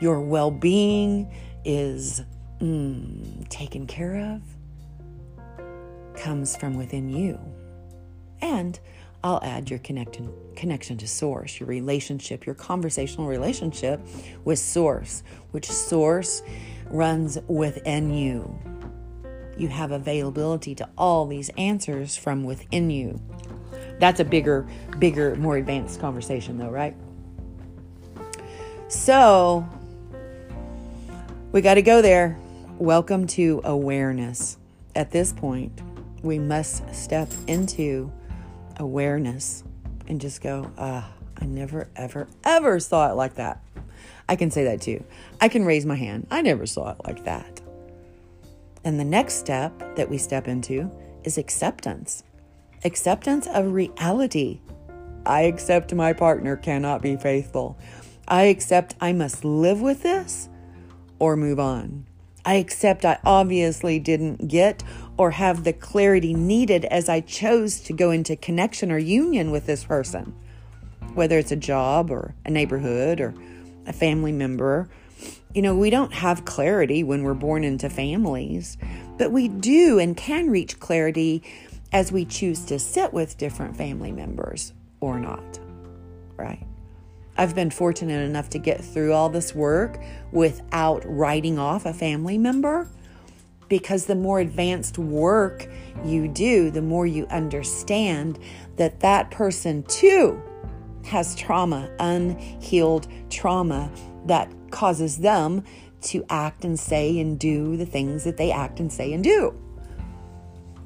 your 0.00 0.20
well 0.22 0.50
being 0.50 1.30
is 1.66 2.22
mm, 2.60 3.46
taken 3.50 3.86
care 3.86 4.34
of 4.34 4.40
comes 6.16 6.56
from 6.56 6.78
within 6.78 7.10
you. 7.10 7.38
And 8.40 8.80
I'll 9.22 9.40
add 9.42 9.68
your 9.68 9.78
connection 9.80 10.32
connection 10.56 10.96
to 10.98 11.08
source, 11.08 11.58
your 11.58 11.68
relationship, 11.68 12.44
your 12.44 12.54
conversational 12.54 13.26
relationship 13.26 14.00
with 14.44 14.58
source, 14.58 15.22
which 15.52 15.70
source 15.70 16.42
runs 16.86 17.38
within 17.46 18.12
you. 18.12 18.58
You 19.56 19.68
have 19.68 19.92
availability 19.92 20.74
to 20.76 20.88
all 20.96 21.26
these 21.26 21.50
answers 21.56 22.16
from 22.16 22.44
within 22.44 22.90
you. 22.90 23.20
That's 23.98 24.20
a 24.20 24.24
bigger, 24.24 24.66
bigger, 24.98 25.34
more 25.36 25.56
advanced 25.56 26.00
conversation 26.00 26.58
though, 26.58 26.70
right? 26.70 26.96
So, 28.88 29.68
we 31.52 31.60
got 31.60 31.74
to 31.74 31.82
go 31.82 32.02
there. 32.02 32.38
Welcome 32.78 33.26
to 33.28 33.60
awareness. 33.64 34.56
At 34.94 35.10
this 35.10 35.32
point, 35.32 35.80
we 36.22 36.38
must 36.38 36.92
step 36.94 37.28
into 37.46 38.12
awareness 38.80 39.62
and 40.08 40.20
just 40.20 40.42
go, 40.42 40.70
ah, 40.76 41.12
I 41.40 41.44
never, 41.46 41.88
ever, 41.94 42.26
ever 42.42 42.80
saw 42.80 43.10
it 43.10 43.14
like 43.14 43.34
that. 43.34 43.62
I 44.28 44.36
can 44.36 44.50
say 44.50 44.64
that 44.64 44.80
too. 44.80 45.04
I 45.40 45.48
can 45.48 45.64
raise 45.64 45.86
my 45.86 45.94
hand. 45.94 46.26
I 46.30 46.42
never 46.42 46.66
saw 46.66 46.90
it 46.90 46.98
like 47.06 47.24
that. 47.24 47.60
And 48.84 48.98
the 48.98 49.04
next 49.04 49.34
step 49.34 49.96
that 49.96 50.08
we 50.08 50.18
step 50.18 50.48
into 50.48 50.90
is 51.22 51.38
acceptance 51.38 52.24
acceptance 52.82 53.46
of 53.46 53.74
reality. 53.74 54.58
I 55.26 55.42
accept 55.42 55.92
my 55.92 56.14
partner 56.14 56.56
cannot 56.56 57.02
be 57.02 57.16
faithful. 57.16 57.78
I 58.26 58.44
accept 58.44 58.94
I 59.02 59.12
must 59.12 59.44
live 59.44 59.82
with 59.82 60.02
this 60.02 60.48
or 61.18 61.36
move 61.36 61.60
on. 61.60 62.06
I 62.42 62.54
accept 62.54 63.04
I 63.04 63.18
obviously 63.22 63.98
didn't 63.98 64.48
get 64.48 64.82
or 65.20 65.32
have 65.32 65.64
the 65.64 65.72
clarity 65.74 66.32
needed 66.32 66.86
as 66.86 67.06
I 67.06 67.20
chose 67.20 67.80
to 67.80 67.92
go 67.92 68.10
into 68.10 68.36
connection 68.36 68.90
or 68.90 68.96
union 68.96 69.50
with 69.50 69.66
this 69.66 69.84
person, 69.84 70.34
whether 71.12 71.38
it's 71.38 71.52
a 71.52 71.56
job 71.56 72.10
or 72.10 72.34
a 72.46 72.50
neighborhood 72.50 73.20
or 73.20 73.34
a 73.86 73.92
family 73.92 74.32
member. 74.32 74.88
You 75.54 75.60
know, 75.60 75.76
we 75.76 75.90
don't 75.90 76.14
have 76.14 76.46
clarity 76.46 77.04
when 77.04 77.22
we're 77.22 77.34
born 77.34 77.64
into 77.64 77.90
families, 77.90 78.78
but 79.18 79.30
we 79.30 79.48
do 79.48 79.98
and 79.98 80.16
can 80.16 80.48
reach 80.48 80.80
clarity 80.80 81.42
as 81.92 82.10
we 82.10 82.24
choose 82.24 82.64
to 82.64 82.78
sit 82.78 83.12
with 83.12 83.36
different 83.36 83.76
family 83.76 84.12
members 84.12 84.72
or 85.00 85.20
not, 85.20 85.60
right? 86.38 86.66
I've 87.36 87.54
been 87.54 87.70
fortunate 87.70 88.22
enough 88.22 88.48
to 88.50 88.58
get 88.58 88.82
through 88.82 89.12
all 89.12 89.28
this 89.28 89.54
work 89.54 90.00
without 90.32 91.02
writing 91.04 91.58
off 91.58 91.84
a 91.84 91.92
family 91.92 92.38
member 92.38 92.88
because 93.70 94.04
the 94.04 94.14
more 94.14 94.40
advanced 94.40 94.98
work 94.98 95.66
you 96.04 96.28
do, 96.28 96.70
the 96.70 96.82
more 96.82 97.06
you 97.06 97.26
understand 97.28 98.38
that 98.76 99.00
that 99.00 99.30
person 99.30 99.82
too 99.84 100.42
has 101.06 101.34
trauma, 101.34 101.88
unhealed 101.98 103.06
trauma 103.30 103.90
that 104.26 104.52
causes 104.70 105.18
them 105.18 105.64
to 106.02 106.24
act 106.28 106.64
and 106.64 106.78
say 106.78 107.18
and 107.20 107.38
do 107.38 107.76
the 107.76 107.86
things 107.86 108.24
that 108.24 108.36
they 108.36 108.50
act 108.50 108.80
and 108.80 108.92
say 108.92 109.12
and 109.12 109.24
do. 109.24 109.54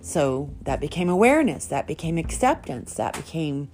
So 0.01 0.55
that 0.63 0.81
became 0.81 1.09
awareness, 1.09 1.67
that 1.67 1.87
became 1.87 2.19
acceptance, 2.19 2.95
that 2.95 3.15
became 3.15 3.71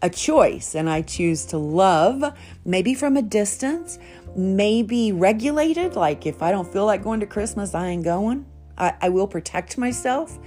a 0.00 0.08
choice. 0.08 0.76
And 0.76 0.88
I 0.88 1.02
choose 1.02 1.44
to 1.46 1.58
love, 1.58 2.38
maybe 2.64 2.94
from 2.94 3.16
a 3.16 3.22
distance, 3.22 3.98
maybe 4.36 5.10
regulated. 5.10 5.96
Like 5.96 6.26
if 6.26 6.42
I 6.42 6.52
don't 6.52 6.72
feel 6.72 6.86
like 6.86 7.02
going 7.02 7.20
to 7.20 7.26
Christmas, 7.26 7.74
I 7.74 7.88
ain't 7.88 8.04
going. 8.04 8.46
I, 8.78 8.94
I 9.00 9.08
will 9.08 9.26
protect 9.26 9.78
myself, 9.78 10.38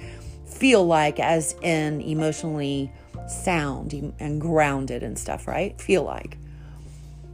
feel 0.45 0.85
like 0.85 1.19
as 1.19 1.55
in 1.61 2.01
emotionally 2.01 2.91
sound 3.27 3.93
and 4.19 4.41
grounded 4.41 5.03
and 5.03 5.17
stuff, 5.17 5.47
right? 5.47 5.79
Feel 5.79 6.03
like. 6.03 6.37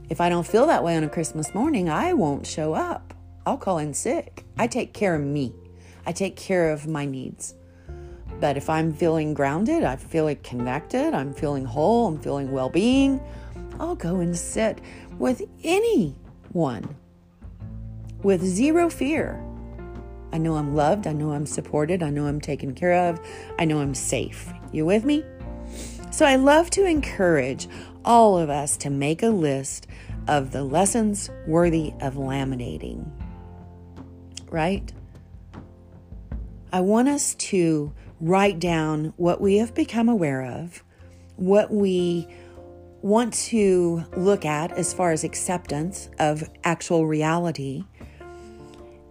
If 0.10 0.20
I 0.20 0.30
don't 0.30 0.46
feel 0.46 0.68
that 0.68 0.84
way 0.84 0.98
on 0.98 1.04
a 1.04 1.10
Christmas 1.10 1.54
morning, 1.56 1.90
I 1.90 2.14
won't 2.14 2.46
show 2.46 2.74
up. 2.74 3.14
I'll 3.46 3.58
call 3.58 3.78
in 3.78 3.94
sick. 3.94 4.44
I 4.58 4.68
take 4.68 4.94
care 4.94 5.16
of 5.16 5.22
me. 5.22 5.54
I 6.06 6.12
take 6.12 6.36
care 6.36 6.72
of 6.72 6.88
my 6.88 7.06
needs. 7.06 7.56
But 8.40 8.58
if 8.58 8.70
I'm 8.70 8.94
feeling 8.94 9.34
grounded, 9.34 9.84
I'm 9.84 9.98
feeling 9.98 10.38
connected, 10.38 11.14
I'm 11.14 11.34
feeling 11.34 11.64
whole, 11.64 12.08
I'm 12.08 12.20
feeling 12.20 12.52
well 12.52 12.70
being, 12.70 13.22
I'll 13.80 13.96
go 13.96 14.20
and 14.20 14.36
sit 14.36 14.80
with 15.18 15.44
anyone 15.64 16.96
with 18.24 18.44
zero 18.44 18.90
fear. 18.90 19.44
I 20.34 20.38
know 20.38 20.56
I'm 20.56 20.76
loved. 20.76 21.08
I 21.08 21.14
know 21.14 21.32
I'm 21.32 21.46
supported. 21.46 22.02
I 22.02 22.10
know 22.10 22.26
I'm 22.26 22.42
taken 22.42 22.74
care 22.74 23.10
of. 23.10 23.20
I 23.60 23.66
know 23.66 23.80
I'm 23.80 23.96
safe. 23.96 24.52
You 24.72 24.86
with 24.86 25.06
me? 25.06 25.26
So 26.12 26.26
I 26.26 26.36
love 26.36 26.70
to 26.72 26.86
encourage 26.86 27.68
all 28.04 28.38
of 28.38 28.50
us 28.50 28.78
to 28.78 28.90
make 28.90 29.24
a 29.24 29.30
list 29.30 29.88
of 30.28 30.52
the 30.52 30.64
lessons 30.64 31.30
worthy 31.48 31.94
of 32.02 32.16
laminating. 32.16 33.10
Right? 34.50 34.92
I 36.74 36.82
want 36.82 37.10
us 37.10 37.36
to 37.36 37.94
write 38.20 38.60
down 38.60 39.14
what 39.18 39.42
we 39.42 39.58
have 39.58 39.74
become 39.74 40.08
aware 40.08 40.44
of, 40.44 40.84
what 41.36 41.72
we 41.72 42.28
want 43.02 43.34
to 43.34 44.06
look 44.16 44.46
at 44.46 44.72
as 44.74 44.94
far 44.94 45.12
as 45.12 45.24
acceptance 45.24 46.10
of 46.20 46.50
actual 46.64 47.08
reality, 47.08 47.84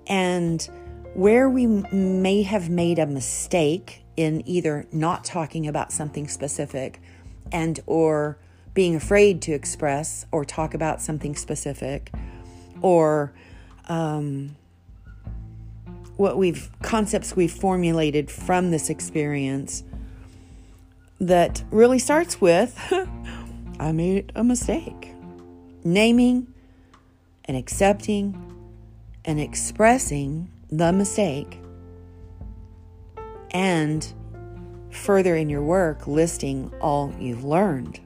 and 0.06 0.68
where 1.14 1.48
we 1.48 1.66
may 1.66 2.42
have 2.42 2.70
made 2.70 2.98
a 2.98 3.06
mistake 3.06 4.04
in 4.16 4.46
either 4.46 4.86
not 4.92 5.24
talking 5.24 5.66
about 5.66 5.92
something 5.92 6.28
specific 6.28 7.00
and 7.52 7.80
or 7.86 8.38
being 8.74 8.94
afraid 8.94 9.42
to 9.42 9.52
express 9.52 10.26
or 10.30 10.44
talk 10.44 10.74
about 10.74 11.00
something 11.00 11.34
specific 11.34 12.12
or 12.82 13.32
um, 13.88 14.56
what 16.16 16.36
we've 16.36 16.70
concepts 16.82 17.34
we've 17.34 17.52
formulated 17.52 18.30
from 18.30 18.70
this 18.70 18.88
experience 18.90 19.82
that 21.18 21.62
really 21.70 21.98
starts 21.98 22.40
with 22.40 22.78
I 23.80 23.92
made 23.92 24.30
a 24.34 24.44
mistake. 24.44 25.14
Naming 25.82 26.52
and 27.46 27.56
accepting 27.56 28.36
and 29.24 29.40
expressing 29.40 30.50
the 30.72 30.92
mistake 30.92 31.58
and 33.50 34.12
further 34.90 35.34
in 35.34 35.48
your 35.48 35.62
work 35.62 36.06
listing 36.06 36.72
all 36.80 37.12
you've 37.18 37.44
learned 37.44 38.00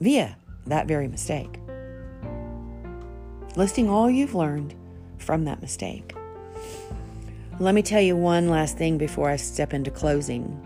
via 0.00 0.36
that 0.66 0.86
very 0.86 1.08
mistake. 1.08 1.58
Listing 3.56 3.88
all 3.88 4.08
you've 4.08 4.34
learned 4.34 4.74
from 5.18 5.44
that 5.44 5.60
mistake. 5.60 6.14
Let 7.58 7.74
me 7.74 7.82
tell 7.82 8.00
you 8.00 8.16
one 8.16 8.48
last 8.48 8.78
thing 8.78 8.98
before 8.98 9.28
I 9.28 9.36
step 9.36 9.74
into 9.74 9.90
closing. 9.90 10.64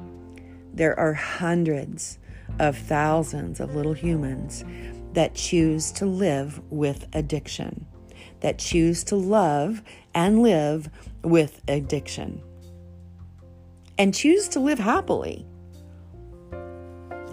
There 0.75 0.99
are 0.99 1.15
hundreds 1.15 2.19
of 2.59 2.77
thousands 2.77 3.61
of 3.61 3.75
little 3.75 3.95
humans 3.95 4.65
that 5.15 5.35
choose 5.35 5.91
to 5.93 6.05
live 6.05 6.61
with 6.71 7.07
addiction 7.15 7.87
that 8.43 8.59
choose 8.59 9.03
to 9.05 9.17
love 9.17 9.83
and 10.15 10.43
live 10.43 10.91
with 11.23 11.63
addiction 11.67 12.43
and 13.99 14.15
choose 14.15 14.49
to 14.49 14.61
live 14.61 14.79
happily. 14.79 15.47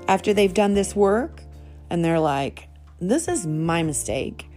After 0.07 0.33
they've 0.33 0.53
done 0.53 0.73
this 0.73 0.95
work 0.95 1.41
and 1.89 2.03
they're 2.03 2.19
like, 2.19 2.69
this 2.99 3.27
is 3.27 3.45
my 3.45 3.83
mistake. 3.83 4.47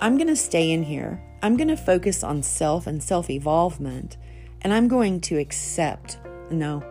I'm 0.00 0.16
going 0.16 0.28
to 0.28 0.36
stay 0.36 0.70
in 0.70 0.82
here. 0.82 1.22
I'm 1.42 1.56
going 1.56 1.68
to 1.68 1.76
focus 1.76 2.22
on 2.22 2.42
self 2.42 2.86
and 2.86 3.02
self 3.02 3.30
evolvement. 3.30 4.16
And 4.62 4.72
I'm 4.72 4.88
going 4.88 5.20
to 5.22 5.38
accept, 5.38 6.18
no, 6.50 6.82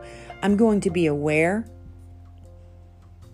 I'm 0.41 0.55
going 0.55 0.81
to 0.81 0.89
be 0.89 1.05
aware 1.05 1.65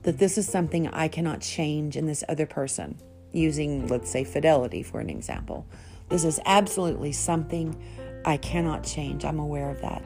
that 0.03 0.17
this 0.17 0.37
is 0.37 0.47
something 0.47 0.87
I 0.87 1.07
cannot 1.07 1.41
change 1.41 1.95
in 1.95 2.07
this 2.07 2.23
other 2.27 2.45
person 2.45 2.97
using, 3.33 3.87
let's 3.87 4.09
say, 4.09 4.23
fidelity 4.23 4.83
for 4.83 5.01
an 5.01 5.09
example. 5.09 5.65
This 6.09 6.23
is 6.23 6.39
absolutely 6.45 7.11
something 7.11 7.75
I 8.23 8.37
cannot 8.37 8.83
change. 8.83 9.25
I'm 9.25 9.39
aware 9.39 9.69
of 9.69 9.81
that. 9.81 10.01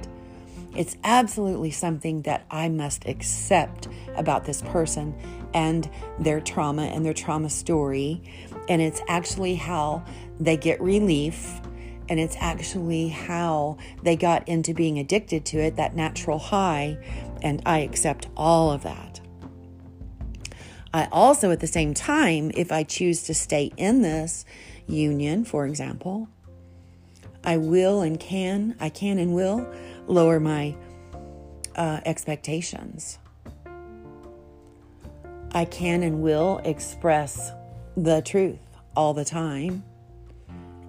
It's 0.75 0.95
absolutely 1.03 1.71
something 1.71 2.21
that 2.23 2.45
I 2.51 2.69
must 2.69 3.05
accept 3.07 3.87
about 4.15 4.45
this 4.45 4.61
person 4.61 5.15
and 5.53 5.89
their 6.19 6.39
trauma 6.39 6.83
and 6.83 7.05
their 7.05 7.13
trauma 7.13 7.49
story. 7.49 8.21
And 8.69 8.81
it's 8.81 9.01
actually 9.07 9.55
how 9.55 10.03
they 10.39 10.57
get 10.57 10.79
relief 10.81 11.61
And 12.09 12.19
it's 12.19 12.37
actually 12.39 13.09
how 13.09 13.77
they 14.03 14.15
got 14.15 14.47
into 14.47 14.73
being 14.73 14.97
addicted 14.99 15.45
to 15.45 15.57
it, 15.59 15.75
that 15.75 15.95
natural 15.95 16.39
high. 16.39 16.97
And 17.41 17.61
I 17.65 17.79
accept 17.79 18.27
all 18.35 18.71
of 18.71 18.83
that. 18.83 19.06
I 20.97 21.07
also, 21.11 21.51
at 21.51 21.59
the 21.59 21.67
same 21.67 21.93
time, 21.93 22.49
if 22.55 22.71
I 22.71 22.81
choose 22.81 23.21
to 23.23 23.35
stay 23.35 23.71
in 23.77 24.01
this 24.01 24.45
union, 24.87 25.45
for 25.45 25.67
example, 25.67 26.27
I 27.43 27.57
will 27.57 28.01
and 28.01 28.19
can, 28.19 28.75
I 28.79 28.89
can 28.89 29.19
and 29.19 29.35
will 29.35 29.71
lower 30.07 30.39
my 30.39 30.75
uh, 31.75 31.99
expectations. 32.03 33.19
I 35.51 35.65
can 35.65 36.01
and 36.01 36.23
will 36.23 36.61
express 36.63 37.51
the 37.95 38.23
truth 38.23 38.57
all 38.95 39.13
the 39.13 39.25
time. 39.25 39.83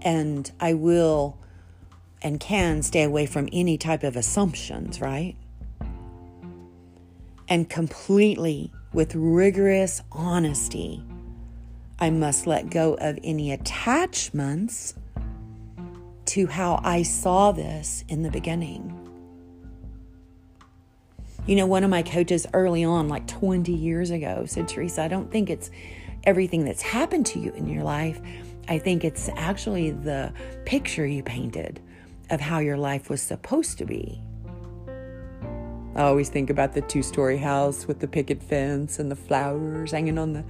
And 0.01 0.51
I 0.59 0.73
will 0.73 1.37
and 2.23 2.40
can 2.40 2.83
stay 2.83 3.03
away 3.03 3.27
from 3.27 3.51
any 3.53 3.77
type 3.77 4.05
of 4.05 4.16
assumptions, 4.16 5.03
right? 5.03 5.37
And 7.47 7.68
completely, 7.68 8.73
with 8.92 9.14
rigorous 9.14 10.03
honesty, 10.12 11.03
I 11.98 12.11
must 12.11 12.46
let 12.46 12.70
go 12.70 12.94
of 12.94 13.18
any 13.22 13.53
attachments 13.53 14.94
to 16.27 16.46
how 16.46 16.81
I 16.85 17.03
saw 17.03 17.53
this 17.53 18.05
in 18.09 18.22
the 18.22 18.31
beginning. 18.31 18.94
You 21.46 21.57
know, 21.57 21.66
one 21.66 21.83
of 21.83 21.90
my 21.90 22.03
coaches 22.03 22.46
early 22.53 22.85
on, 22.85 23.09
like 23.09 23.27
20 23.27 23.72
years 23.72 24.11
ago, 24.11 24.44
said, 24.46 24.68
Teresa, 24.68 25.03
I 25.03 25.09
don't 25.09 25.31
think 25.31 25.48
it's 25.48 25.70
everything 26.24 26.64
that's 26.64 26.83
happened 26.83 27.24
to 27.27 27.38
you 27.38 27.53
in 27.53 27.66
your 27.66 27.83
life. 27.83 28.20
I 28.68 28.79
think 28.79 29.03
it's 29.03 29.31
actually 29.35 29.92
the 29.92 30.33
picture 30.66 31.07
you 31.07 31.22
painted 31.22 31.81
of 32.29 32.40
how 32.40 32.59
your 32.59 32.77
life 32.77 33.09
was 33.09 33.22
supposed 33.22 33.79
to 33.79 33.87
be. 33.87 34.20
I 35.99 36.03
always 36.03 36.29
think 36.29 36.49
about 36.49 36.75
the 36.75 36.81
two 36.81 37.03
story 37.03 37.37
house 37.39 37.89
with 37.89 37.99
the 37.99 38.07
picket 38.07 38.41
fence 38.41 39.01
and 39.01 39.11
the 39.11 39.17
flowers 39.17 39.91
hanging 39.91 40.17
on 40.17 40.33
the. 40.33 40.45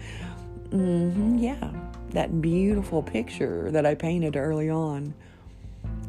Mm-hmm, 0.69 1.39
yeah, 1.39 1.73
that 2.11 2.43
beautiful 2.43 3.03
picture 3.03 3.71
that 3.71 3.87
I 3.87 3.95
painted 3.95 4.37
early 4.37 4.69
on. 4.69 5.15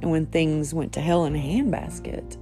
And 0.02 0.12
when 0.12 0.26
things 0.26 0.74
went 0.74 0.92
to 0.94 1.00
hell 1.00 1.24
in 1.24 1.38
a 1.38 1.40
handbasket, 1.40 2.36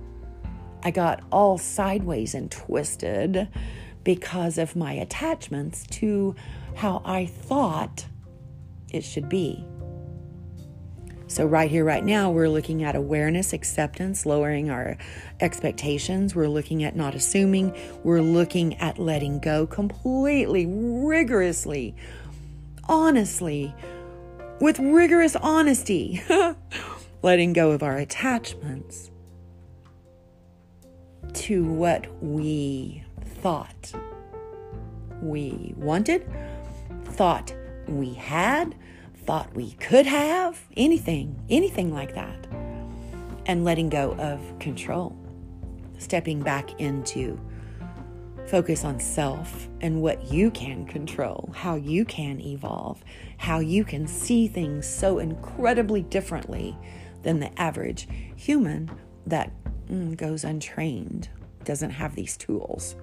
I 0.81 0.89
got 0.89 1.23
all 1.31 1.59
sideways 1.59 2.33
and 2.33 2.49
twisted 2.49 3.47
because 4.03 4.57
of 4.57 4.75
my 4.75 4.93
attachments 4.93 5.85
to 5.87 6.33
how 6.75 7.03
I 7.05 7.27
thought 7.27 8.07
it 8.91 9.03
should 9.03 9.29
be. 9.29 9.63
So, 11.29 11.45
right 11.45 11.69
here, 11.69 11.83
right 11.83 12.05
now, 12.05 12.31
we're 12.31 12.47
looking 12.47 12.83
at 12.83 12.95
awareness, 12.95 13.51
acceptance, 13.51 14.25
lowering 14.25 14.69
our 14.69 14.97
expectations. 15.41 16.33
We're 16.33 16.47
looking 16.47 16.85
at 16.85 16.95
not 16.95 17.15
assuming. 17.15 17.75
We're 18.03 18.21
looking 18.21 18.75
at 18.75 18.97
letting 18.97 19.39
go 19.39 19.67
completely, 19.67 20.65
rigorously, 20.65 21.95
honestly, 22.85 23.75
with 24.61 24.79
rigorous 24.79 25.35
honesty, 25.35 26.21
letting 27.21 27.51
go 27.51 27.71
of 27.71 27.83
our 27.83 27.97
attachments 27.97 29.11
to 31.33 31.65
what 31.65 32.07
we 32.23 33.03
thought 33.41 33.93
we 35.21 35.73
wanted, 35.77 36.25
thought 37.03 37.53
we 37.87 38.13
had, 38.13 38.75
thought 39.27 39.53
we 39.53 39.73
could 39.73 40.05
have, 40.05 40.57
anything, 40.77 41.37
anything 41.49 41.93
like 41.93 42.15
that. 42.15 42.47
And 43.45 43.65
letting 43.65 43.89
go 43.89 44.13
of 44.13 44.39
control, 44.57 45.15
stepping 45.97 46.41
back 46.41 46.79
into 46.79 47.37
focus 48.47 48.85
on 48.85 49.01
self 49.01 49.67
and 49.81 50.01
what 50.01 50.31
you 50.31 50.49
can 50.51 50.85
control, 50.85 51.51
how 51.53 51.75
you 51.75 52.05
can 52.05 52.39
evolve, 52.39 53.03
how 53.37 53.59
you 53.59 53.83
can 53.83 54.07
see 54.07 54.47
things 54.47 54.87
so 54.87 55.19
incredibly 55.19 56.03
differently 56.03 56.77
than 57.23 57.41
the 57.41 57.61
average 57.61 58.07
human 58.37 58.89
that 59.25 59.51
mm, 59.89 60.15
goes 60.15 60.45
untrained, 60.45 61.27
doesn't 61.65 61.91
have 61.91 62.15
these 62.15 62.37
tools. 62.37 62.95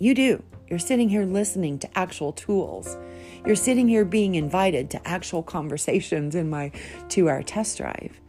You 0.00 0.14
do. 0.14 0.42
You're 0.68 0.78
sitting 0.80 1.08
here 1.08 1.24
listening 1.24 1.78
to 1.80 1.98
actual 1.98 2.32
tools. 2.32 2.96
You're 3.44 3.56
sitting 3.56 3.86
here 3.86 4.04
being 4.04 4.34
invited 4.34 4.90
to 4.90 5.08
actual 5.08 5.42
conversations 5.42 6.34
in 6.34 6.50
my 6.50 6.72
two 7.08 7.28
hour 7.28 7.42
test 7.42 7.78
drive. 7.78 8.20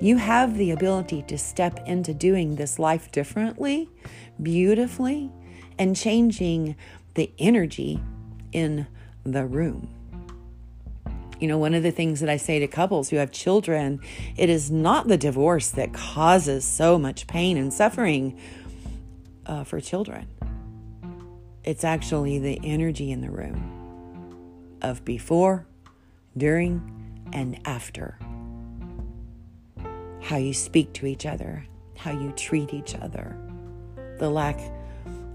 You 0.00 0.16
have 0.16 0.56
the 0.56 0.70
ability 0.70 1.22
to 1.22 1.38
step 1.38 1.80
into 1.86 2.14
doing 2.14 2.56
this 2.56 2.78
life 2.78 3.10
differently, 3.10 3.88
beautifully, 4.42 5.30
and 5.78 5.96
changing 5.96 6.76
the 7.14 7.32
energy 7.38 8.00
in 8.52 8.86
the 9.24 9.44
room. 9.44 9.88
You 11.40 11.48
know, 11.48 11.58
one 11.58 11.74
of 11.74 11.82
the 11.82 11.90
things 11.90 12.20
that 12.20 12.28
I 12.28 12.36
say 12.36 12.60
to 12.60 12.68
couples 12.68 13.10
who 13.10 13.16
have 13.16 13.32
children, 13.32 14.00
it 14.36 14.48
is 14.48 14.70
not 14.70 15.08
the 15.08 15.16
divorce 15.16 15.70
that 15.70 15.92
causes 15.92 16.64
so 16.64 16.98
much 16.98 17.26
pain 17.26 17.56
and 17.56 17.72
suffering 17.72 18.38
uh, 19.46 19.64
for 19.64 19.80
children. 19.80 20.26
It's 21.64 21.82
actually 21.82 22.38
the 22.38 22.60
energy 22.62 23.10
in 23.10 23.22
the 23.22 23.30
room 23.30 24.76
of 24.82 25.02
before, 25.02 25.66
during, 26.36 26.82
and 27.32 27.58
after. 27.64 28.18
How 30.20 30.36
you 30.36 30.52
speak 30.52 30.92
to 30.94 31.06
each 31.06 31.24
other, 31.24 31.66
how 31.96 32.12
you 32.12 32.32
treat 32.32 32.74
each 32.74 32.94
other, 32.94 33.34
the 34.18 34.28
lack 34.28 34.60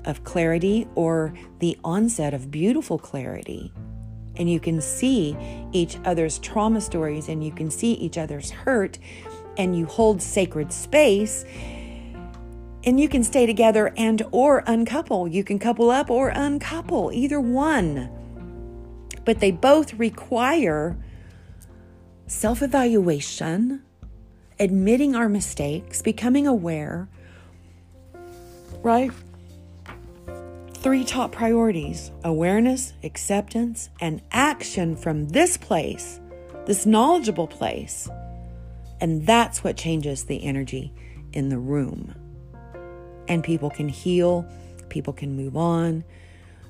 of 0.05 0.23
clarity 0.23 0.87
or 0.93 1.33
the 1.57 1.77
onset 1.83 2.35
of 2.35 2.51
beautiful 2.51 2.99
clarity. 2.99 3.73
And 4.35 4.47
you 4.49 4.59
can 4.59 4.81
see 4.81 5.35
each 5.71 5.97
other's 6.05 6.37
trauma 6.37 6.79
stories 6.79 7.27
and 7.27 7.43
you 7.43 7.51
can 7.51 7.71
see 7.71 7.93
each 7.93 8.19
other's 8.19 8.51
hurt, 8.51 8.99
and 9.57 9.75
you 9.75 9.87
hold 9.87 10.21
sacred 10.21 10.71
space 10.71 11.43
and 12.83 12.99
you 12.99 13.09
can 13.09 13.23
stay 13.23 13.45
together 13.45 13.93
and 13.97 14.21
or 14.31 14.63
uncouple. 14.65 15.27
You 15.27 15.43
can 15.43 15.59
couple 15.59 15.89
up 15.89 16.09
or 16.09 16.29
uncouple 16.29 17.11
either 17.13 17.39
one. 17.39 18.09
But 19.25 19.39
they 19.39 19.51
both 19.51 19.93
require 19.95 20.97
self-evaluation 22.27 23.83
admitting 24.59 25.15
our 25.15 25.29
mistakes 25.29 26.01
becoming 26.01 26.47
aware 26.47 27.09
right? 28.83 29.11
Three 30.75 31.03
top 31.03 31.31
priorities 31.31 32.11
awareness 32.23 32.93
acceptance 33.03 33.89
and 33.99 34.21
action 34.31 34.95
from 34.95 35.27
this 35.29 35.57
place 35.57 36.19
this 36.65 36.85
knowledgeable 36.85 37.47
place. 37.47 38.07
And 39.01 39.25
that's 39.25 39.63
what 39.63 39.75
changes 39.75 40.25
the 40.25 40.43
energy 40.43 40.93
in 41.33 41.49
the 41.49 41.57
room 41.57 42.13
and 43.29 43.43
people 43.43 43.69
can 43.69 43.87
heal, 43.87 44.45
people 44.89 45.13
can 45.13 45.37
move 45.37 45.55
on, 45.55 46.03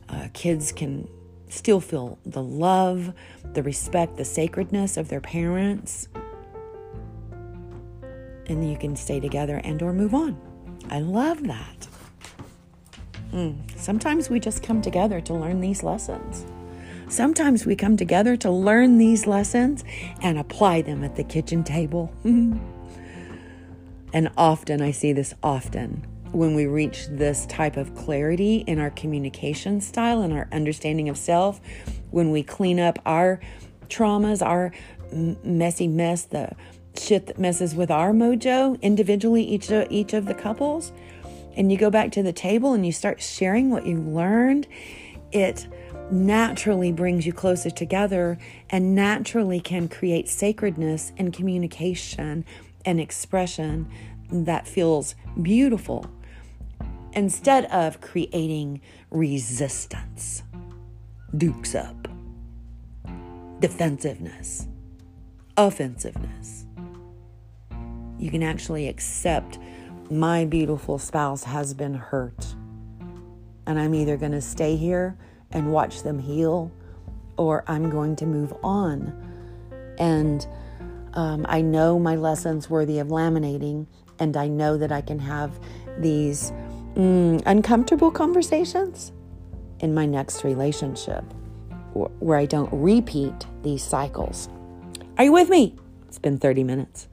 uh, 0.10 0.28
kids 0.34 0.72
can 0.72 1.10
still 1.48 1.80
feel 1.80 2.20
the 2.26 2.44
love, 2.44 3.14
the 3.54 3.64
respect, 3.64 4.18
the 4.18 4.26
sacredness 4.26 4.98
of 4.98 5.08
their 5.08 5.22
parents. 5.22 6.10
And 8.46 8.70
you 8.70 8.78
can 8.78 8.96
stay 8.96 9.20
together 9.20 9.62
and 9.64 9.82
or 9.82 9.94
move 9.94 10.14
on. 10.14 10.38
I 10.90 11.00
love 11.00 11.44
that. 11.48 11.88
Mm. 13.32 13.58
Sometimes 13.80 14.30
we 14.30 14.40
just 14.40 14.62
come 14.62 14.82
together 14.82 15.22
to 15.22 15.34
learn 15.34 15.62
these 15.62 15.84
lessons. 15.84 16.46
Sometimes 17.08 17.66
we 17.66 17.76
come 17.76 17.96
together 17.98 18.36
to 18.38 18.52
learn 18.52 18.98
these 18.98 19.26
lessons 19.26 19.84
and 20.22 20.38
apply 20.38 20.82
them 20.82 21.04
at 21.04 21.16
the 21.16 21.24
kitchen 21.24 21.64
table. 21.64 22.12
and 22.24 22.60
often, 24.38 24.82
I 24.82 24.92
see 24.92 25.14
this 25.14 25.34
often 25.42 26.06
when 26.32 26.54
we 26.54 26.68
reach 26.68 27.08
this 27.08 27.46
type 27.48 27.78
of 27.78 27.96
clarity 27.96 28.58
in 28.68 28.80
our 28.80 28.92
communication 28.92 29.82
style 29.82 30.22
and 30.22 30.32
our 30.34 30.48
understanding 30.52 31.10
of 31.10 31.18
self, 31.18 31.60
when 32.12 32.32
we 32.32 32.44
clean 32.44 32.80
up 32.80 33.00
our 33.06 33.40
traumas, 33.88 34.46
our 34.46 34.72
messy 35.44 35.88
mess, 35.88 36.24
the 36.24 36.52
shit 36.98 37.28
that 37.28 37.40
messes 37.40 37.74
with 37.74 37.90
our 37.90 38.12
mojo 38.12 38.80
individually, 38.82 39.44
each 39.44 39.72
of, 39.72 39.88
each 39.90 40.14
of 40.14 40.26
the 40.26 40.34
couples, 40.34 40.92
and 41.56 41.72
you 41.72 41.78
go 41.78 41.90
back 41.90 42.12
to 42.12 42.22
the 42.22 42.34
table 42.34 42.74
and 42.74 42.86
you 42.86 42.92
start 42.92 43.22
sharing 43.22 43.70
what 43.70 43.86
you 43.86 43.98
learned, 43.98 44.68
it 45.32 45.68
naturally 46.12 46.92
brings 46.92 47.26
you 47.26 47.34
closer 47.34 47.70
together 47.70 48.38
and 48.70 48.96
naturally 48.96 49.60
can 49.60 49.88
create 49.88 50.28
sacredness 50.28 51.12
and 51.18 51.34
communication 51.34 52.46
and 52.86 53.00
expression 53.00 53.90
that 54.32 54.68
feels 54.68 55.16
beautiful 55.42 56.06
instead 57.20 57.66
of 57.66 58.00
creating 58.00 58.80
resistance, 59.12 60.42
dukes 61.36 61.76
up, 61.76 62.08
defensiveness, 63.60 64.70
offensiveness. 65.58 66.66
You 68.18 68.32
can 68.32 68.42
actually 68.42 68.88
accept 68.88 69.60
my 70.10 70.46
beautiful 70.46 70.98
spouse 70.98 71.44
has 71.44 71.74
been 71.74 71.94
hurt. 71.94 72.56
And 73.68 73.78
I'm 73.78 73.94
either 73.94 74.16
going 74.16 74.32
to 74.32 74.42
stay 74.42 74.78
here 74.78 75.18
and 75.52 75.74
watch 75.74 76.04
them 76.04 76.20
heal 76.20 76.72
or 77.36 77.66
I'm 77.68 77.90
going 77.90 78.16
to 78.16 78.26
move 78.26 78.54
on. 78.64 79.14
And 80.00 80.48
um, 81.16 81.46
I 81.50 81.60
know 81.60 82.00
my 82.00 82.16
lesson's 82.16 82.70
worthy 82.70 82.98
of 83.00 83.10
laminating, 83.10 83.88
and 84.20 84.38
I 84.38 84.48
know 84.48 84.78
that 84.78 84.94
I 84.94 85.02
can 85.02 85.20
have 85.20 85.60
these 85.98 86.54
mm, 86.96 87.42
uncomfortable 87.46 88.12
conversations 88.12 89.12
in 89.80 89.94
my 89.94 90.06
next 90.06 90.44
relationship 90.44 91.24
where 91.94 92.38
I 92.38 92.46
don't 92.46 92.70
repeat 92.72 93.46
these 93.64 93.84
cycles. 93.84 94.50
Are 95.18 95.24
you 95.24 95.32
with 95.32 95.50
me? 95.50 95.76
It's 96.08 96.20
been 96.20 96.38
30 96.38 96.64
minutes. 96.64 97.08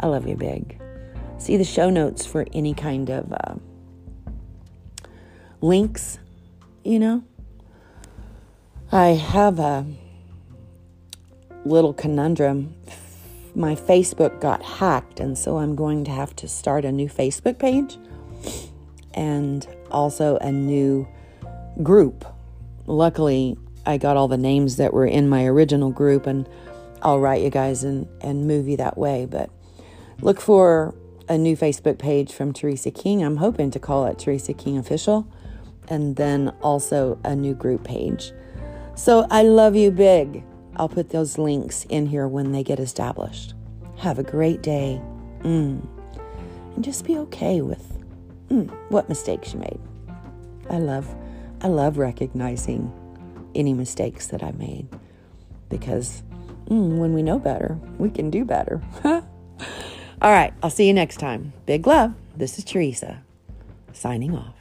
I 0.00 0.06
love 0.06 0.26
you 0.26 0.36
big. 0.36 0.80
See 1.38 1.56
the 1.56 1.64
show 1.64 1.90
notes 1.90 2.24
for 2.24 2.46
any 2.52 2.74
kind 2.74 3.10
of 3.10 3.32
uh, 3.32 3.54
links, 5.60 6.18
you 6.84 6.98
know. 6.98 7.24
I 8.90 9.08
have 9.08 9.58
a 9.58 9.86
little 11.64 11.92
conundrum. 11.92 12.74
My 13.54 13.74
Facebook 13.74 14.40
got 14.40 14.62
hacked, 14.62 15.20
and 15.20 15.36
so 15.36 15.58
I'm 15.58 15.74
going 15.74 16.04
to 16.04 16.10
have 16.10 16.36
to 16.36 16.48
start 16.48 16.84
a 16.84 16.92
new 16.92 17.08
Facebook 17.08 17.58
page 17.58 17.98
and 19.16 19.66
also 19.90 20.36
a 20.36 20.52
new 20.52 21.08
group. 21.82 22.24
Luckily, 22.86 23.56
I 23.84 23.98
got 23.98 24.16
all 24.16 24.28
the 24.28 24.36
names 24.36 24.76
that 24.76 24.92
were 24.92 25.06
in 25.06 25.28
my 25.28 25.46
original 25.46 25.90
group, 25.90 26.26
and 26.26 26.48
I'll 27.02 27.18
write 27.18 27.42
you 27.42 27.50
guys 27.50 27.82
and, 27.84 28.06
and 28.20 28.46
move 28.46 28.68
you 28.68 28.76
that 28.76 28.96
way. 28.96 29.26
But 29.26 29.50
look 30.20 30.40
for 30.40 30.94
a 31.28 31.36
new 31.36 31.56
Facebook 31.56 31.98
page 31.98 32.32
from 32.32 32.52
Teresa 32.52 32.90
King. 32.90 33.24
I'm 33.24 33.38
hoping 33.38 33.70
to 33.72 33.78
call 33.78 34.06
it 34.06 34.18
Teresa 34.18 34.52
King 34.52 34.78
Official, 34.78 35.26
and 35.88 36.16
then 36.16 36.50
also 36.62 37.18
a 37.24 37.34
new 37.34 37.54
group 37.54 37.84
page. 37.84 38.32
So 38.94 39.26
I 39.30 39.42
love 39.42 39.76
you 39.76 39.90
big. 39.90 40.44
I'll 40.76 40.88
put 40.88 41.10
those 41.10 41.38
links 41.38 41.84
in 41.88 42.06
here 42.06 42.28
when 42.28 42.52
they 42.52 42.62
get 42.62 42.78
established. 42.78 43.54
Have 43.98 44.18
a 44.18 44.22
great 44.22 44.62
day. 44.62 45.00
Mm. 45.40 45.86
And 46.74 46.84
just 46.84 47.04
be 47.04 47.16
okay 47.18 47.62
with 47.62 47.95
mm, 48.48 48.70
what 48.90 49.08
mistakes 49.08 49.52
you 49.52 49.60
made. 49.60 49.80
I 50.70 50.78
love 50.78 51.14
I 51.62 51.68
love 51.68 51.98
recognizing 51.98 52.92
any 53.54 53.72
mistakes 53.72 54.26
that 54.28 54.42
I 54.42 54.52
made 54.52 54.88
because 55.68 56.22
mm, 56.66 56.98
when 56.98 57.14
we 57.14 57.22
know 57.22 57.38
better, 57.38 57.78
we 57.98 58.10
can 58.10 58.30
do 58.30 58.44
better. 58.44 58.82
All 59.04 59.22
right, 60.32 60.52
I'll 60.62 60.70
see 60.70 60.86
you 60.86 60.94
next 60.94 61.16
time. 61.16 61.52
Big 61.64 61.86
love. 61.86 62.14
This 62.36 62.58
is 62.58 62.64
Teresa 62.64 63.22
signing 63.92 64.34
off. 64.34 64.55